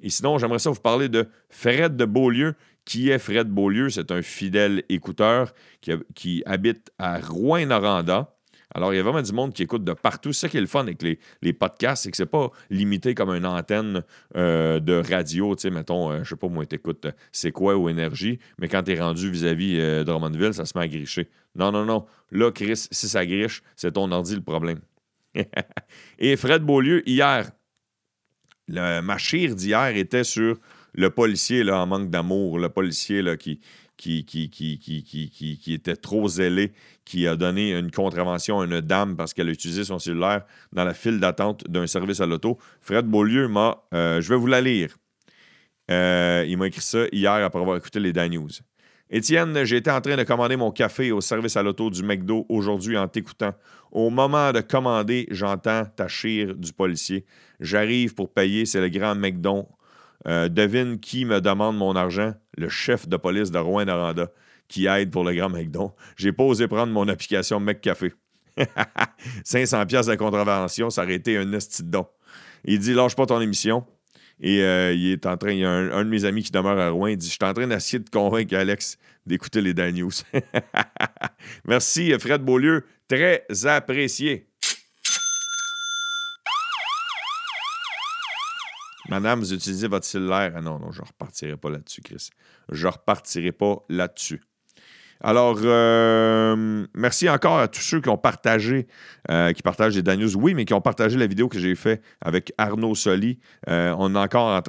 Et 0.00 0.10
sinon, 0.10 0.38
j'aimerais 0.38 0.58
ça 0.58 0.70
vous 0.70 0.80
parler 0.80 1.08
de 1.08 1.28
Fred 1.48 1.96
de 1.96 2.04
Beaulieu. 2.04 2.54
Qui 2.84 3.10
est 3.10 3.18
Fred 3.18 3.48
Beaulieu? 3.48 3.88
C'est 3.88 4.10
un 4.10 4.20
fidèle 4.20 4.82
écouteur 4.88 5.54
qui, 6.14 6.42
habite 6.44 6.90
à 6.98 7.18
Rouen-Noranda. 7.18 8.30
Alors, 8.74 8.92
il 8.92 8.96
y 8.96 9.00
a 9.00 9.02
vraiment 9.02 9.22
du 9.22 9.32
monde 9.32 9.54
qui 9.54 9.62
écoute 9.62 9.84
de 9.84 9.92
partout. 9.92 10.32
C'est 10.32 10.40
ça 10.40 10.48
qui 10.48 10.56
est 10.56 10.60
le 10.60 10.66
fun 10.66 10.82
avec 10.82 11.00
les, 11.02 11.52
podcasts, 11.52 12.02
c'est 12.02 12.10
que 12.10 12.16
c'est 12.16 12.26
pas 12.26 12.50
limité 12.70 13.14
comme 13.14 13.30
une 13.30 13.46
antenne 13.46 14.02
euh, 14.36 14.80
de 14.80 14.94
radio. 14.94 15.54
Tu 15.54 15.62
sais, 15.62 15.70
mettons, 15.70 16.10
euh, 16.10 16.24
je 16.24 16.30
sais 16.30 16.36
pas, 16.36 16.48
moi, 16.48 16.66
t'écoutes 16.66 17.06
euh, 17.06 17.12
C'est 17.30 17.52
quoi 17.52 17.76
ou 17.76 17.88
Énergie, 17.88 18.40
mais 18.58 18.68
quand 18.68 18.82
tu 18.82 18.92
es 18.92 19.00
rendu 19.00 19.30
vis-à-vis 19.30 19.76
de 19.76 20.02
Drummondville, 20.02 20.54
ça 20.54 20.66
se 20.66 20.76
met 20.76 20.84
à 20.84 20.88
gricher. 20.88 21.30
Non, 21.54 21.70
non, 21.70 21.84
non. 21.84 22.04
Là, 22.32 22.50
Chris, 22.50 22.88
si 22.90 23.08
ça 23.08 23.24
griche, 23.24 23.62
c'est 23.76 23.92
ton 23.92 24.10
ordi 24.10 24.34
le 24.34 24.42
problème. 24.42 24.80
Et 26.18 26.36
Fred 26.36 26.62
Beaulieu, 26.62 27.08
hier, 27.08 27.50
le, 28.68 29.00
ma 29.00 29.18
chire 29.18 29.54
d'hier 29.54 29.96
était 29.96 30.24
sur 30.24 30.56
le 30.94 31.10
policier 31.10 31.64
là, 31.64 31.80
en 31.80 31.86
manque 31.86 32.10
d'amour, 32.10 32.58
le 32.58 32.68
policier 32.68 33.22
là, 33.22 33.36
qui, 33.36 33.60
qui, 33.96 34.24
qui, 34.24 34.48
qui, 34.50 35.74
était 35.74 35.96
trop 35.96 36.28
zélé, 36.28 36.72
qui 37.04 37.26
a 37.26 37.36
donné 37.36 37.72
une 37.72 37.90
contravention 37.90 38.60
à 38.60 38.64
une 38.64 38.80
dame 38.80 39.16
parce 39.16 39.34
qu'elle 39.34 39.48
a 39.48 39.52
utilisé 39.52 39.84
son 39.84 39.98
cellulaire 39.98 40.44
dans 40.72 40.84
la 40.84 40.94
file 40.94 41.20
d'attente 41.20 41.68
d'un 41.68 41.86
service 41.86 42.20
à 42.20 42.26
l'auto. 42.26 42.58
Fred 42.80 43.06
Beaulieu 43.06 43.48
m'a. 43.48 43.82
Euh, 43.92 44.20
je 44.20 44.28
vais 44.28 44.36
vous 44.36 44.46
la 44.46 44.60
lire. 44.60 44.96
Euh, 45.90 46.44
il 46.48 46.56
m'a 46.56 46.68
écrit 46.68 46.80
ça 46.80 47.04
hier 47.12 47.32
après 47.32 47.60
avoir 47.60 47.76
écouté 47.76 48.00
les 48.00 48.12
Dan 48.12 48.32
News. 48.32 48.50
Étienne, 49.10 49.64
j'étais 49.64 49.90
en 49.90 50.00
train 50.00 50.16
de 50.16 50.22
commander 50.22 50.56
mon 50.56 50.70
café 50.70 51.12
au 51.12 51.20
service 51.20 51.56
à 51.56 51.62
l'auto 51.62 51.90
du 51.90 52.02
McDo 52.02 52.46
aujourd'hui 52.48 52.96
en 52.96 53.06
t'écoutant. 53.06 53.52
Au 53.92 54.10
moment 54.10 54.50
de 54.52 54.60
commander, 54.60 55.26
j'entends 55.30 55.84
ta 55.84 56.08
chire 56.08 56.54
du 56.54 56.72
policier. 56.72 57.26
J'arrive 57.60 58.14
pour 58.14 58.32
payer, 58.32 58.64
c'est 58.64 58.80
le 58.80 58.88
grand 58.88 59.14
McDo. 59.14 59.68
Euh, 60.26 60.48
devine 60.48 60.98
qui 60.98 61.26
me 61.26 61.40
demande 61.40 61.76
mon 61.76 61.94
argent? 61.94 62.32
Le 62.56 62.70
chef 62.70 63.06
de 63.06 63.16
police 63.18 63.50
de 63.50 63.58
Rouen-Noranda 63.58 64.30
qui 64.68 64.86
aide 64.86 65.10
pour 65.10 65.24
le 65.24 65.34
grand 65.34 65.50
McDo. 65.50 65.92
J'ai 66.16 66.32
pas 66.32 66.44
osé 66.44 66.66
prendre 66.66 66.92
mon 66.92 67.06
application 67.08 67.60
McCafé. 67.60 68.14
500 69.44 69.84
pièces 69.86 70.06
de 70.06 70.14
contravention, 70.14 70.88
ça 70.88 71.02
aurait 71.02 71.14
été 71.14 71.36
un 71.36 71.52
esti 71.52 71.82
don. 71.82 72.06
Il 72.64 72.78
dit 72.78 72.94
lâche 72.94 73.14
pas 73.14 73.26
ton 73.26 73.40
émission. 73.40 73.84
Et 74.40 74.62
euh, 74.62 74.92
il 74.92 75.12
est 75.12 75.26
en 75.26 75.36
train, 75.36 75.52
il 75.52 75.60
y 75.60 75.64
a 75.64 75.70
un, 75.70 76.04
de 76.04 76.10
mes 76.10 76.24
amis 76.24 76.42
qui 76.42 76.50
demeure 76.50 76.78
à 76.78 76.90
Rouen, 76.90 77.08
il 77.08 77.16
dit 77.16 77.26
Je 77.26 77.32
suis 77.32 77.38
en 77.42 77.54
train 77.54 77.66
d'essayer 77.66 78.00
de 78.00 78.10
convaincre 78.10 78.56
Alex 78.56 78.98
d'écouter 79.24 79.60
les 79.60 79.74
Dan 79.74 79.94
News. 79.94 80.10
Merci, 81.64 82.12
Fred 82.18 82.42
Beaulieu. 82.42 82.84
Très 83.08 83.44
apprécié. 83.66 84.48
Madame, 89.08 89.40
vous 89.40 89.52
utilisez 89.52 89.86
votre 89.86 90.06
cellulaire. 90.06 90.52
Ah 90.56 90.60
non, 90.60 90.78
non, 90.78 90.90
je 90.90 91.02
ne 91.02 91.06
repartirai 91.06 91.56
pas 91.56 91.70
là-dessus, 91.70 92.00
Chris. 92.00 92.30
Je 92.70 92.86
ne 92.86 92.92
repartirai 92.92 93.52
pas 93.52 93.84
là-dessus. 93.88 94.40
Alors, 95.26 95.58
euh, 95.64 96.86
merci 96.94 97.30
encore 97.30 97.58
à 97.58 97.66
tous 97.66 97.80
ceux 97.80 98.02
qui 98.02 98.10
ont 98.10 98.18
partagé, 98.18 98.86
euh, 99.30 99.54
qui 99.54 99.62
partagent 99.62 99.96
les 99.96 100.02
Daniels, 100.02 100.36
oui, 100.36 100.52
mais 100.52 100.66
qui 100.66 100.74
ont 100.74 100.82
partagé 100.82 101.16
la 101.16 101.26
vidéo 101.26 101.48
que 101.48 101.58
j'ai 101.58 101.74
faite 101.74 102.02
avec 102.20 102.52
Arnaud 102.58 102.94
Soli. 102.94 103.38
Euh, 103.70 103.94
on, 103.98 104.14
entend 104.16 104.60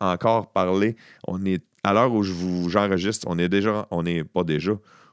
encore 0.00 0.52
parler. 0.52 0.96
On 1.26 1.42
est 1.46 1.64
à 1.82 1.94
l'heure 1.94 2.12
où 2.12 2.22
je 2.22 2.34
vous 2.34 2.68
j'enregistre, 2.68 3.26
on 3.30 3.38
est 3.38 3.48
déjà, 3.48 3.88
on 3.90 4.02
n'est 4.02 4.22
pas 4.22 4.44
déjà, 4.44 4.72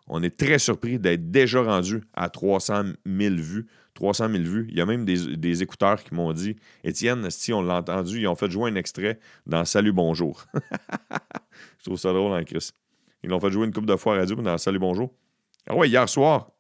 on 0.10 0.22
est 0.22 0.38
très 0.38 0.60
surpris 0.60 1.00
d'être 1.00 1.31
déjà 1.31 1.62
rendu 1.63 2.03
à 2.13 2.27
300 2.27 2.84
000 3.05 3.36
vues. 3.36 3.67
300 3.93 4.31
000 4.31 4.43
vues. 4.43 4.67
Il 4.70 4.77
y 4.77 4.81
a 4.81 4.86
même 4.86 5.05
des, 5.05 5.63
écouteurs 5.63 6.03
qui 6.03 6.13
m'ont 6.13 6.34
dit 6.34 6.58
Étienne, 6.84 7.29
si 7.29 7.53
on 7.53 7.62
l'a 7.62 7.75
entendu, 7.75 8.20
ils 8.20 8.27
ont 8.27 8.36
fait 8.36 8.51
jouer 8.51 8.70
un 8.70 8.75
extrait 8.75 9.17
dans 9.48 9.63
Salut 9.63 9.93
Bonjour. 9.93 10.43
je 11.79 11.86
trouve 11.86 11.98
ça 11.98 12.12
drôle 12.12 12.34
en 12.34 12.36
hein, 12.36 12.43
Chris. 12.43 12.72
Ils 13.24 13.30
l'ont 13.30 13.40
fait 13.40 13.51
jouer 13.51 13.66
une 13.66 13.74
coupe 13.74 13.86
de 13.86 13.96
fois 13.96 14.16
à 14.16 14.20
radio 14.20 14.36
dans 14.36 14.58
Salut 14.58 14.80
Bonjour. 14.80 15.13
Ah 15.68 15.75
ouais, 15.75 15.88
hier 15.88 16.10
soir, 16.10 16.51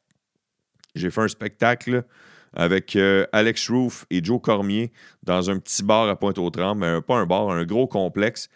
j'ai 0.93 1.09
fait 1.09 1.21
un 1.21 1.27
spectacle 1.27 2.03
avec 2.53 2.95
euh, 2.95 3.25
Alex 3.31 3.69
Roof 3.69 4.05
et 4.11 4.23
Joe 4.23 4.39
Cormier 4.39 4.91
dans 5.23 5.49
un 5.49 5.57
petit 5.57 5.83
bar 5.83 6.07
à 6.07 6.15
Pointe-aux-Trembles, 6.15 7.01
pas 7.01 7.15
un 7.15 7.25
bar, 7.25 7.49
un 7.49 7.65
gros 7.65 7.87
complexe 7.87 8.49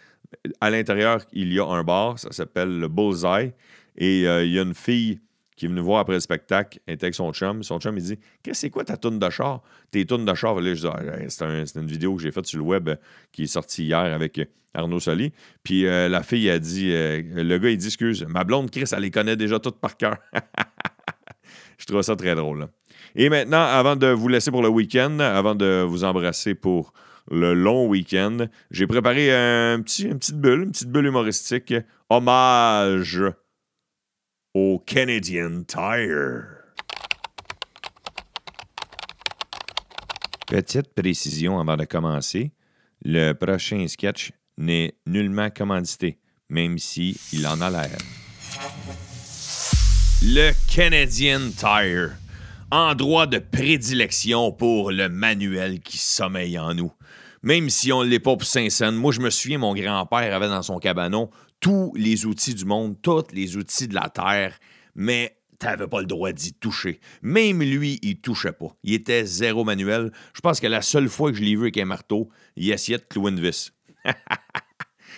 À 0.61 0.69
l'intérieur, 0.69 1.21
il 1.31 1.51
y 1.51 1.59
a 1.59 1.65
un 1.65 1.83
bar, 1.83 2.19
ça 2.19 2.31
s'appelle 2.31 2.79
le 2.79 2.87
Bullseye. 2.87 3.53
Et 3.97 4.27
euh, 4.27 4.43
il 4.43 4.51
y 4.51 4.59
a 4.59 4.61
une 4.61 4.75
fille 4.75 5.19
qui 5.55 5.65
est 5.65 5.69
venue 5.69 5.81
voir 5.81 5.99
après 5.99 6.15
le 6.15 6.19
spectacle, 6.19 6.79
était 6.87 7.05
avec 7.05 7.15
son 7.15 7.31
chum. 7.31 7.63
Son 7.63 7.79
chum, 7.79 7.97
il 7.97 8.03
dit 8.03 8.19
Qu'est-ce 8.43 8.61
c'est 8.61 8.69
quoi 8.69 8.83
ta 8.83 8.97
tourne 8.97 9.19
de 9.19 9.29
char 9.29 9.61
Tes 9.91 10.05
tournes 10.05 10.25
de 10.25 10.33
char. 10.33 10.61
Je 10.61 10.73
dis 10.73 11.29
C'est 11.29 11.79
une 11.79 11.87
vidéo 11.87 12.15
que 12.15 12.21
j'ai 12.21 12.31
faite 12.31 12.45
sur 12.45 12.59
le 12.59 12.65
web 12.65 12.89
euh, 12.89 12.95
qui 13.31 13.43
est 13.43 13.47
sortie 13.47 13.85
hier 13.85 13.99
avec 13.99 14.39
euh, 14.39 14.45
Arnaud 14.73 14.99
Soli. 14.99 15.31
Puis 15.63 15.83
la 15.83 16.21
fille 16.21 16.49
a 16.49 16.59
dit 16.59 16.89
Le 16.91 17.57
gars, 17.57 17.69
il 17.69 17.77
dit 17.77 17.87
Excuse, 17.87 18.25
ma 18.27 18.43
blonde 18.43 18.69
Chris, 18.69 18.89
elle 18.91 19.03
les 19.03 19.11
connaît 19.11 19.37
déjà 19.37 19.57
toutes 19.59 19.79
par 19.79 19.95
cœur. 19.95 20.17
je 21.77 21.85
trouve 21.85 22.01
ça 22.01 22.17
très 22.17 22.35
drôle. 22.35 22.67
Et 23.15 23.29
maintenant, 23.29 23.63
avant 23.63 23.95
de 23.95 24.07
vous 24.07 24.27
laisser 24.27 24.51
pour 24.51 24.61
le 24.61 24.67
week-end, 24.67 25.19
avant 25.19 25.55
de 25.55 25.85
vous 25.87 26.03
embrasser 26.03 26.55
pour 26.55 26.91
le 27.31 27.53
long 27.53 27.87
week-end, 27.87 28.47
j'ai 28.69 28.85
préparé 28.85 29.33
un 29.33 29.81
petit, 29.81 30.03
une 30.03 30.19
petite 30.19 30.35
bulle, 30.35 30.63
une 30.63 30.71
petite 30.71 30.89
bulle 30.89 31.05
humoristique, 31.05 31.73
hommage 32.09 33.23
au 34.55 34.79
Canadian 34.79 35.63
Tire. 35.67 36.45
Petite 40.47 40.93
précision 40.95 41.59
avant 41.59 41.75
de 41.75 41.83
commencer, 41.83 42.53
le 43.03 43.33
prochain 43.33 43.85
sketch 43.89 44.31
n'est 44.57 44.95
nullement 45.05 45.49
commandité, 45.49 46.19
même 46.47 46.77
si 46.77 47.19
il 47.33 47.45
en 47.47 47.59
a 47.59 47.69
l'air. 47.69 47.97
Le 50.23 50.53
Canadian 50.73 51.49
Tire 51.57 52.11
endroit 52.71 53.27
de 53.27 53.39
prédilection 53.39 54.53
pour 54.53 54.89
le 54.89 55.09
manuel 55.09 55.81
qui 55.81 55.97
sommeille 55.97 56.57
en 56.57 56.73
nous. 56.73 56.93
Même 57.43 57.69
si 57.69 57.91
on 57.91 58.03
ne 58.05 58.09
l'est 58.09 58.19
pas 58.19 58.37
pour 58.37 58.47
Saint-Saëns, 58.47 58.95
moi 58.95 59.11
je 59.11 59.19
me 59.19 59.29
souviens, 59.29 59.57
mon 59.57 59.75
grand-père 59.75 60.33
avait 60.33 60.47
dans 60.47 60.63
son 60.63 60.79
cabanon 60.79 61.29
tous 61.65 61.91
les 61.95 62.27
outils 62.27 62.53
du 62.53 62.63
monde, 62.63 62.95
tous 63.01 63.23
les 63.33 63.57
outils 63.57 63.87
de 63.87 63.95
la 63.95 64.07
terre, 64.09 64.59
mais 64.93 65.35
tu 65.59 65.65
n'avais 65.65 65.87
pas 65.87 65.99
le 65.99 66.05
droit 66.05 66.31
d'y 66.31 66.53
toucher. 66.53 66.99
Même 67.23 67.63
lui, 67.63 67.97
il 68.03 68.21
touchait 68.21 68.51
pas. 68.51 68.77
Il 68.83 68.93
était 68.93 69.25
zéro 69.25 69.63
manuel. 69.63 70.11
Je 70.35 70.41
pense 70.41 70.59
que 70.59 70.67
la 70.67 70.83
seule 70.83 71.09
fois 71.09 71.31
que 71.31 71.37
je 71.39 71.41
l'ai 71.41 71.55
vu 71.55 71.63
avec 71.63 71.77
un 71.79 71.85
marteau, 71.85 72.29
il 72.55 72.69
essayait 72.69 72.99
de 72.99 73.03
clouer 73.03 73.31
une 73.31 73.39
vis. 73.39 73.73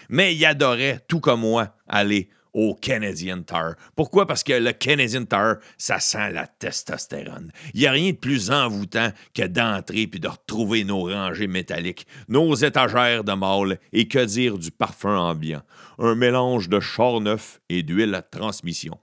mais 0.09 0.37
il 0.37 0.45
adorait, 0.45 1.01
tout 1.09 1.19
comme 1.19 1.41
moi, 1.41 1.75
aller 1.85 2.29
au 2.57 2.73
Canadian 2.73 3.43
Tire. 3.43 3.75
Pourquoi? 3.95 4.25
Parce 4.25 4.43
que 4.43 4.53
le 4.53 4.71
Canadian 4.71 5.25
Tire, 5.25 5.57
ça 5.77 5.99
sent 5.99 6.31
la 6.31 6.47
testostérone. 6.47 7.51
Il 7.75 7.81
n'y 7.81 7.85
a 7.85 7.91
rien 7.91 8.11
de 8.11 8.17
plus 8.17 8.49
envoûtant 8.49 9.11
que 9.35 9.43
d'entrer 9.43 10.07
puis 10.07 10.19
de 10.19 10.27
retrouver 10.27 10.83
nos 10.83 11.03
rangées 11.03 11.45
métalliques, 11.45 12.07
nos 12.27 12.55
étagères 12.55 13.23
de 13.23 13.33
mâle 13.33 13.79
et 13.93 14.07
que 14.07 14.25
dire 14.25 14.57
du 14.57 14.71
parfum 14.71 15.15
ambiant. 15.15 15.61
Un 15.99 16.15
mélange 16.15 16.67
de 16.67 16.79
char 16.79 17.21
neuf 17.21 17.61
et 17.69 17.83
d'huile 17.83 18.15
à 18.15 18.23
transmission. 18.23 18.97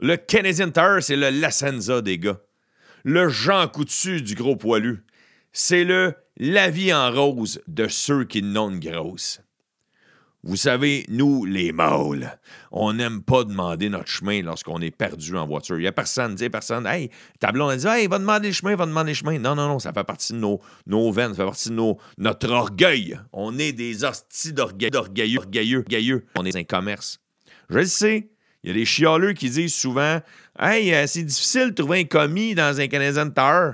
Le 0.00 0.16
Canadian 0.16 0.70
Tire, 0.72 0.98
c'est 1.00 1.16
le 1.16 1.30
Lassenza 1.30 2.02
des 2.02 2.18
gars. 2.18 2.40
Le 3.04 3.28
Jean 3.28 3.68
Coutu 3.68 4.22
du 4.22 4.34
gros 4.34 4.56
poilu. 4.56 5.04
C'est 5.52 5.84
le 5.84 6.14
La 6.36 6.68
vie 6.68 6.92
en 6.92 7.12
rose 7.12 7.62
de 7.68 7.86
ceux 7.86 8.24
qui 8.24 8.42
n'ont 8.42 8.76
grosse. 8.76 9.40
Vous 10.44 10.54
savez, 10.54 11.04
nous, 11.08 11.44
les 11.44 11.72
mâles, 11.72 12.38
on 12.70 12.92
n'aime 12.92 13.22
pas 13.22 13.42
demander 13.42 13.88
notre 13.88 14.08
chemin 14.08 14.40
lorsqu'on 14.42 14.80
est 14.80 14.94
perdu 14.94 15.36
en 15.36 15.48
voiture. 15.48 15.76
Il 15.76 15.80
n'y 15.80 15.88
a 15.88 15.92
personne, 15.92 16.36
dit 16.36 16.48
personne, 16.48 16.86
hey, 16.86 17.10
tableau, 17.40 17.68
on 17.68 17.74
dit, 17.74 17.86
hey, 17.88 18.06
va 18.06 18.20
demander 18.20 18.48
le 18.48 18.54
chemin, 18.54 18.76
va 18.76 18.86
demander 18.86 19.10
le 19.10 19.16
chemin. 19.16 19.38
Non, 19.40 19.56
non, 19.56 19.66
non, 19.66 19.78
ça 19.80 19.92
fait 19.92 20.04
partie 20.04 20.32
de 20.32 20.38
nos, 20.38 20.60
nos 20.86 21.10
veines, 21.10 21.30
ça 21.30 21.38
fait 21.38 21.44
partie 21.44 21.70
de 21.70 21.94
notre 22.18 22.50
orgueil. 22.50 23.18
On 23.32 23.58
est 23.58 23.72
des 23.72 24.04
hosties 24.04 24.52
d'orgueilleux, 24.52 24.96
orgueilleux, 24.96 25.78
orgueilleux. 25.78 26.24
On 26.36 26.44
est 26.44 26.54
un 26.54 26.64
commerce. 26.64 27.18
Je 27.68 27.78
le 27.78 27.86
sais. 27.86 28.30
Il 28.62 28.68
y 28.68 28.70
a 28.70 28.74
des 28.74 28.84
chialeux 28.84 29.32
qui 29.32 29.50
disent 29.50 29.74
souvent, 29.74 30.20
hey, 30.58 30.94
euh, 30.94 31.06
c'est 31.08 31.24
difficile 31.24 31.70
de 31.70 31.74
trouver 31.74 32.00
un 32.00 32.04
commis 32.04 32.54
dans 32.54 32.80
un 32.80 32.86
Canadian 32.86 33.30
Tower. 33.30 33.72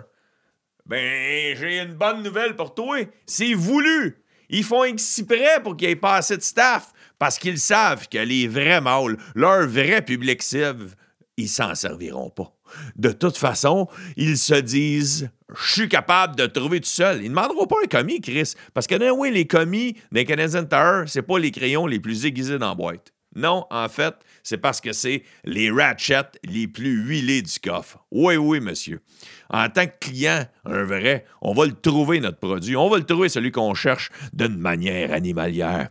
Ben, 0.87 1.57
j'ai 1.57 1.81
une 1.81 1.95
bonne 1.95 2.23
nouvelle 2.23 2.57
pour 2.57 2.75
toi. 2.75 2.99
C'est 3.27 3.55
voulu. 3.55 4.24
Ils 4.49 4.65
font 4.65 4.85
exprès 4.85 5.63
pour 5.63 5.77
qu'il 5.77 5.89
n'y 5.89 5.93
ait 5.93 5.97
pas 5.97 6.17
assez 6.17 6.37
de 6.37 6.43
staff 6.43 6.93
parce 7.19 7.39
qu'ils 7.39 7.59
savent 7.59 8.09
que 8.09 8.19
les 8.19 8.49
vrais 8.49 8.81
mâles, 8.81 9.17
leur 9.35 9.67
vrai 9.67 10.03
public 10.03 10.43
cible, 10.43 10.91
ils 11.37 11.49
s'en 11.49 11.75
serviront 11.75 12.31
pas. 12.31 12.55
De 12.97 13.13
toute 13.13 13.37
façon, 13.37 13.89
ils 14.17 14.39
se 14.39 14.55
disent 14.55 15.31
Je 15.57 15.73
suis 15.73 15.89
capable 15.89 16.37
de 16.37 16.47
trouver 16.47 16.81
tout 16.81 16.89
seul. 16.89 17.19
Ils 17.19 17.25
ne 17.25 17.29
demanderont 17.29 17.67
pas 17.67 17.77
un 17.83 17.87
commis, 17.87 18.21
Chris. 18.21 18.55
Parce 18.73 18.87
que, 18.87 19.11
oui, 19.13 19.31
les 19.31 19.47
commis 19.47 19.97
des 20.13 20.25
Canadian 20.25 20.65
Tower, 20.65 21.05
c'est 21.07 21.23
pas 21.23 21.39
les 21.39 21.51
crayons 21.51 21.87
les 21.87 22.01
plus 22.01 22.25
aiguisés 22.27 22.59
dans 22.59 22.71
la 22.71 22.75
boîte. 22.75 23.13
Non, 23.35 23.67
en 23.71 23.89
fait, 23.89 24.15
c'est 24.43 24.59
parce 24.59 24.81
que 24.81 24.93
c'est 24.93 25.25
les 25.45 25.71
ratchets 25.71 26.31
les 26.45 26.69
plus 26.69 27.03
huilés 27.03 27.43
du 27.43 27.59
coffre. 27.59 27.99
Oui, 28.11 28.37
oui, 28.37 28.61
monsieur. 28.61 29.01
En 29.51 29.69
tant 29.69 29.87
que 29.87 29.99
client, 30.01 30.47
un 30.65 30.85
vrai, 30.85 31.25
on 31.43 31.53
va 31.53 31.67
le 31.67 31.73
trouver, 31.73 32.21
notre 32.21 32.39
produit. 32.39 32.77
On 32.77 32.89
va 32.89 32.99
le 32.99 33.05
trouver, 33.05 33.29
celui 33.29 33.51
qu'on 33.51 33.75
cherche, 33.75 34.11
d'une 34.33 34.57
manière 34.57 35.13
animalière. 35.13 35.91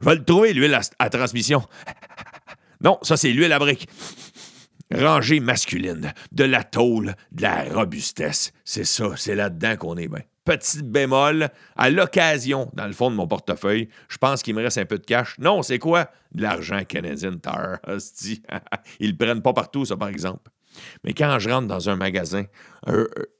Je 0.00 0.06
vais 0.06 0.14
le 0.14 0.24
trouver, 0.24 0.52
l'huile 0.52 0.78
à, 0.98 1.10
transmission. 1.10 1.62
Non, 2.82 2.98
ça, 3.02 3.16
c'est 3.16 3.30
l'huile 3.30 3.52
à 3.52 3.58
brique. 3.58 3.88
Rangée 4.94 5.40
masculine, 5.40 6.14
de 6.32 6.44
la 6.44 6.64
tôle, 6.64 7.14
de 7.32 7.42
la 7.42 7.64
robustesse. 7.64 8.52
C'est 8.64 8.84
ça, 8.84 9.10
c'est 9.16 9.34
là-dedans 9.34 9.76
qu'on 9.76 9.96
est 9.96 10.08
bien 10.08 10.22
petit 10.48 10.82
bémol, 10.82 11.50
à 11.76 11.90
l'occasion, 11.90 12.70
dans 12.72 12.86
le 12.86 12.94
fond 12.94 13.10
de 13.10 13.16
mon 13.16 13.26
portefeuille, 13.26 13.90
je 14.08 14.16
pense 14.16 14.42
qu'il 14.42 14.54
me 14.54 14.62
reste 14.62 14.78
un 14.78 14.86
peu 14.86 14.98
de 14.98 15.04
cash. 15.04 15.36
Non, 15.38 15.62
c'est 15.62 15.78
quoi? 15.78 16.10
De 16.32 16.40
l'argent 16.40 16.82
canadien 16.88 17.32
Tire. 17.36 17.78
Ils 19.00 19.10
le 19.10 19.16
prennent 19.16 19.42
pas 19.42 19.52
partout, 19.52 19.84
ça, 19.84 19.96
par 19.98 20.08
exemple. 20.08 20.50
Mais 21.04 21.12
quand 21.12 21.38
je 21.38 21.50
rentre 21.50 21.66
dans 21.66 21.90
un 21.90 21.96
magasin 21.96 22.44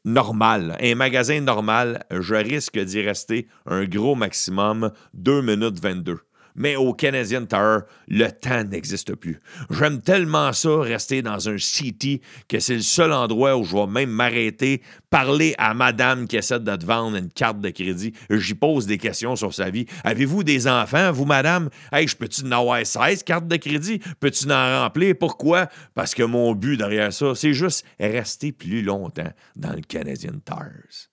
normal, 0.05 0.77
un 0.81 0.95
magasin 0.97 1.41
normal, 1.41 2.05
je 2.11 2.35
risque 2.35 2.79
d'y 2.79 3.01
rester 3.01 3.49
un 3.65 3.85
gros 3.85 4.15
maximum 4.15 4.93
2 5.15 5.41
minutes 5.41 5.81
22 5.81 6.19
mais 6.59 6.77
au 6.77 6.93
Canadian 6.93 7.47
Tower, 7.47 7.81
le 8.09 8.29
temps 8.29 8.65
n'existe 8.65 9.15
plus. 9.15 9.41
J'aime 9.71 10.01
tellement 10.01 10.53
ça, 10.53 10.81
rester 10.81 11.23
dans 11.23 11.49
un 11.49 11.57
city, 11.59 12.21
que 12.49 12.61
c'est 12.61 12.75
le 12.75 12.83
seul 12.83 13.13
endroit 13.13 13.57
où 13.57 13.65
je 13.65 13.77
vais 13.77 13.87
même 13.87 14.11
m'arrêter, 14.11 14.83
parler 15.09 15.55
à 15.59 15.73
madame 15.73 16.27
qui 16.27 16.37
essaie 16.37 16.61
de 16.61 16.77
te 16.77 16.85
vendre 16.85 17.17
une 17.17 17.31
carte 17.31 17.61
de 17.61 17.71
crédit. 17.71 18.13
J'y 18.31 18.55
pose 18.55 18.87
des 18.87 18.99
questions 18.99 19.37
sur 19.37 19.55
sa 19.55 19.71
vie. 19.71 19.87
Avez-vous 20.05 20.45
des 20.45 20.69
enfants, 20.69 21.13
vous, 21.13 21.25
madame? 21.25 21.71
Hey, 21.93 22.07
je 22.07 22.17
peux-tu 22.17 22.43
en 22.45 22.53
avoir 22.53 22.85
16 22.85 23.23
cartes 23.23 23.49
de 23.49 23.57
crédit? 23.57 24.01
Peux-tu 24.21 24.51
en 24.51 24.83
remplir? 24.83 25.15
Pourquoi? 25.19 25.69
Parce 25.95 26.15
que 26.15 26.23
mon 26.23 26.55
but 26.55 26.77
derrière 26.77 27.13
ça, 27.13 27.35
c'est 27.35 27.55
juste 27.55 27.85
rester 28.01 28.53
plus 28.53 28.83
longtemps 28.83 29.33
dans 29.57 29.73
le 29.73 29.83
Canadian 29.83 30.35
Tires. 30.45 31.09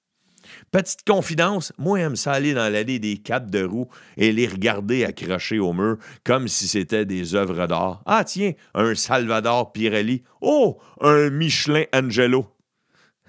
Petite 0.72 1.06
confidence, 1.06 1.74
moi, 1.78 2.00
j'aime 2.00 2.16
ça 2.16 2.34
aller 2.34 2.54
dans 2.54 2.72
l'allée 2.72 3.00
des 3.00 3.18
capes 3.18 3.50
de 3.50 3.64
roue 3.64 3.88
et 4.18 4.32
les 4.32 4.48
regarder 4.48 5.06
accrochés 5.06 5.60
au 5.60 5.74
mur 5.74 5.98
comme 6.24 6.48
si 6.48 6.68
c'était 6.68 7.06
des 7.06 7.36
œuvres 7.36 7.68
d'art. 7.68 8.02
Ah, 8.06 8.24
tiens, 8.24 8.54
un 8.74 8.96
Salvador 8.96 9.72
Pirelli. 9.72 10.24
Oh, 10.42 10.78
un 11.02 11.30
Michelin 11.30 11.86
Angelo. 11.94 12.48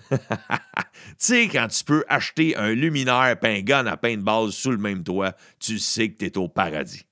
tu 0.10 0.18
sais, 1.18 1.48
quand 1.48 1.68
tu 1.68 1.84
peux 1.84 2.04
acheter 2.08 2.56
un 2.56 2.72
luminaire 2.72 3.38
pingon 3.40 3.86
à 3.86 3.96
paintball 3.96 4.52
sous 4.52 4.70
le 4.70 4.78
même 4.78 5.02
toit, 5.02 5.34
tu 5.58 5.78
sais 5.78 6.10
que 6.10 6.18
t'es 6.18 6.38
au 6.38 6.48
paradis. 6.48 7.05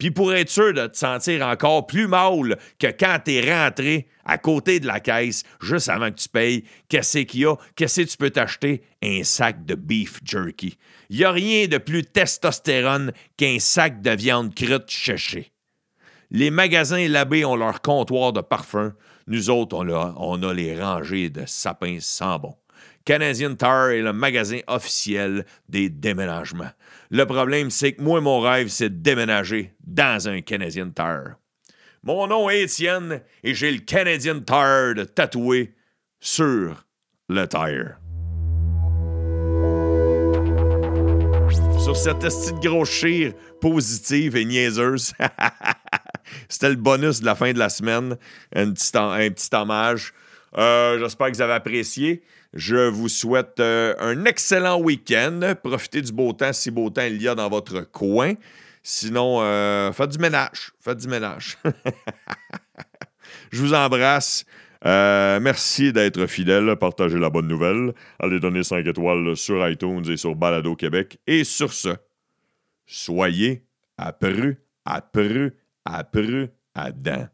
Puis 0.00 0.10
pour 0.10 0.32
être 0.32 0.48
sûr 0.48 0.72
de 0.72 0.86
te 0.86 0.96
sentir 0.96 1.46
encore 1.46 1.86
plus 1.86 2.08
mal 2.08 2.58
que 2.78 2.86
quand 2.86 3.18
t'es 3.22 3.52
rentré 3.52 4.08
à 4.24 4.38
côté 4.38 4.80
de 4.80 4.86
la 4.86 4.98
caisse, 4.98 5.42
juste 5.60 5.90
avant 5.90 6.10
que 6.10 6.16
tu 6.16 6.28
payes, 6.30 6.64
qu'est-ce 6.88 7.18
qu'il 7.18 7.40
y 7.40 7.44
a? 7.44 7.54
Qu'est-ce 7.76 8.00
que 8.00 8.06
tu 8.06 8.16
peux 8.16 8.30
t'acheter? 8.30 8.82
Un 9.02 9.22
sac 9.24 9.66
de 9.66 9.74
beef 9.74 10.20
jerky. 10.24 10.78
Il 11.10 11.18
n'y 11.18 11.24
a 11.24 11.30
rien 11.30 11.66
de 11.66 11.76
plus 11.76 12.02
testostérone 12.02 13.12
qu'un 13.36 13.58
sac 13.58 14.00
de 14.00 14.12
viande 14.12 14.54
crute 14.54 14.90
séchée. 14.90 15.52
Les 16.30 16.50
magasins 16.50 17.06
Labé 17.06 17.44
ont 17.44 17.56
leur 17.56 17.82
comptoir 17.82 18.32
de 18.32 18.40
parfum. 18.40 18.94
Nous 19.26 19.50
autres, 19.50 19.76
on 19.76 20.42
a 20.42 20.54
les 20.54 20.80
rangées 20.80 21.28
de 21.28 21.42
sapins 21.44 21.98
sans 22.00 22.38
bon. 22.38 22.54
Canadian 23.10 23.56
Tire 23.56 23.90
est 23.90 24.02
le 24.02 24.12
magasin 24.12 24.60
officiel 24.68 25.44
des 25.68 25.88
déménagements. 25.88 26.70
Le 27.10 27.24
problème, 27.24 27.68
c'est 27.68 27.94
que 27.94 28.02
moi, 28.02 28.20
mon 28.20 28.38
rêve, 28.38 28.68
c'est 28.68 28.88
de 28.88 29.02
déménager 29.02 29.74
dans 29.84 30.28
un 30.28 30.42
Canadian 30.42 30.90
Tire. 30.90 31.34
Mon 32.04 32.28
nom 32.28 32.48
est 32.48 32.60
Étienne 32.60 33.20
et 33.42 33.52
j'ai 33.52 33.72
le 33.72 33.80
Canadian 33.80 34.38
Tire 34.38 34.94
tatoué 35.12 35.74
sur 36.20 36.84
le 37.28 37.48
tire. 37.48 37.98
Sur 41.82 41.96
cette 41.96 42.20
petite 42.20 42.60
grosse 42.62 42.92
chire 42.92 43.32
positive 43.60 44.36
et 44.36 44.44
niaiseuse. 44.44 45.14
C'était 46.48 46.68
le 46.68 46.76
bonus 46.76 47.22
de 47.22 47.26
la 47.26 47.34
fin 47.34 47.52
de 47.52 47.58
la 47.58 47.70
semaine. 47.70 48.16
Un 48.54 48.70
petit, 48.70 48.96
un 48.96 49.30
petit 49.30 49.48
hommage. 49.52 50.14
Euh, 50.56 51.00
j'espère 51.00 51.28
que 51.28 51.34
vous 51.34 51.42
avez 51.42 51.54
apprécié. 51.54 52.22
Je 52.52 52.88
vous 52.88 53.08
souhaite 53.08 53.60
euh, 53.60 53.94
un 54.00 54.24
excellent 54.24 54.80
week-end. 54.80 55.54
Profitez 55.62 56.02
du 56.02 56.12
beau 56.12 56.32
temps 56.32 56.52
si 56.52 56.70
beau 56.70 56.90
temps 56.90 57.04
il 57.06 57.22
y 57.22 57.28
a 57.28 57.34
dans 57.34 57.48
votre 57.48 57.80
coin. 57.82 58.34
Sinon, 58.82 59.40
euh, 59.40 59.92
faites 59.92 60.10
du 60.10 60.18
ménage. 60.18 60.72
Faites 60.80 60.98
du 60.98 61.08
ménage. 61.08 61.58
Je 63.52 63.60
vous 63.60 63.74
embrasse. 63.74 64.44
Euh, 64.84 65.38
merci 65.40 65.92
d'être 65.92 66.26
fidèle. 66.26 66.74
Partagez 66.76 67.18
la 67.18 67.30
bonne 67.30 67.46
nouvelle. 67.46 67.92
Allez 68.18 68.40
donner 68.40 68.64
5 68.64 68.84
étoiles 68.86 69.36
sur 69.36 69.66
iTunes 69.68 70.04
et 70.08 70.16
sur 70.16 70.34
Balado 70.34 70.74
Québec. 70.74 71.18
Et 71.26 71.44
sur 71.44 71.72
ce, 71.72 71.90
soyez 72.86 73.64
à 73.96 74.12
pru, 74.12 74.58
à 74.84 75.02
pru, 75.02 75.52
à 75.84 76.02
pru, 76.02 76.48
à 76.74 76.90
dents. 76.90 77.28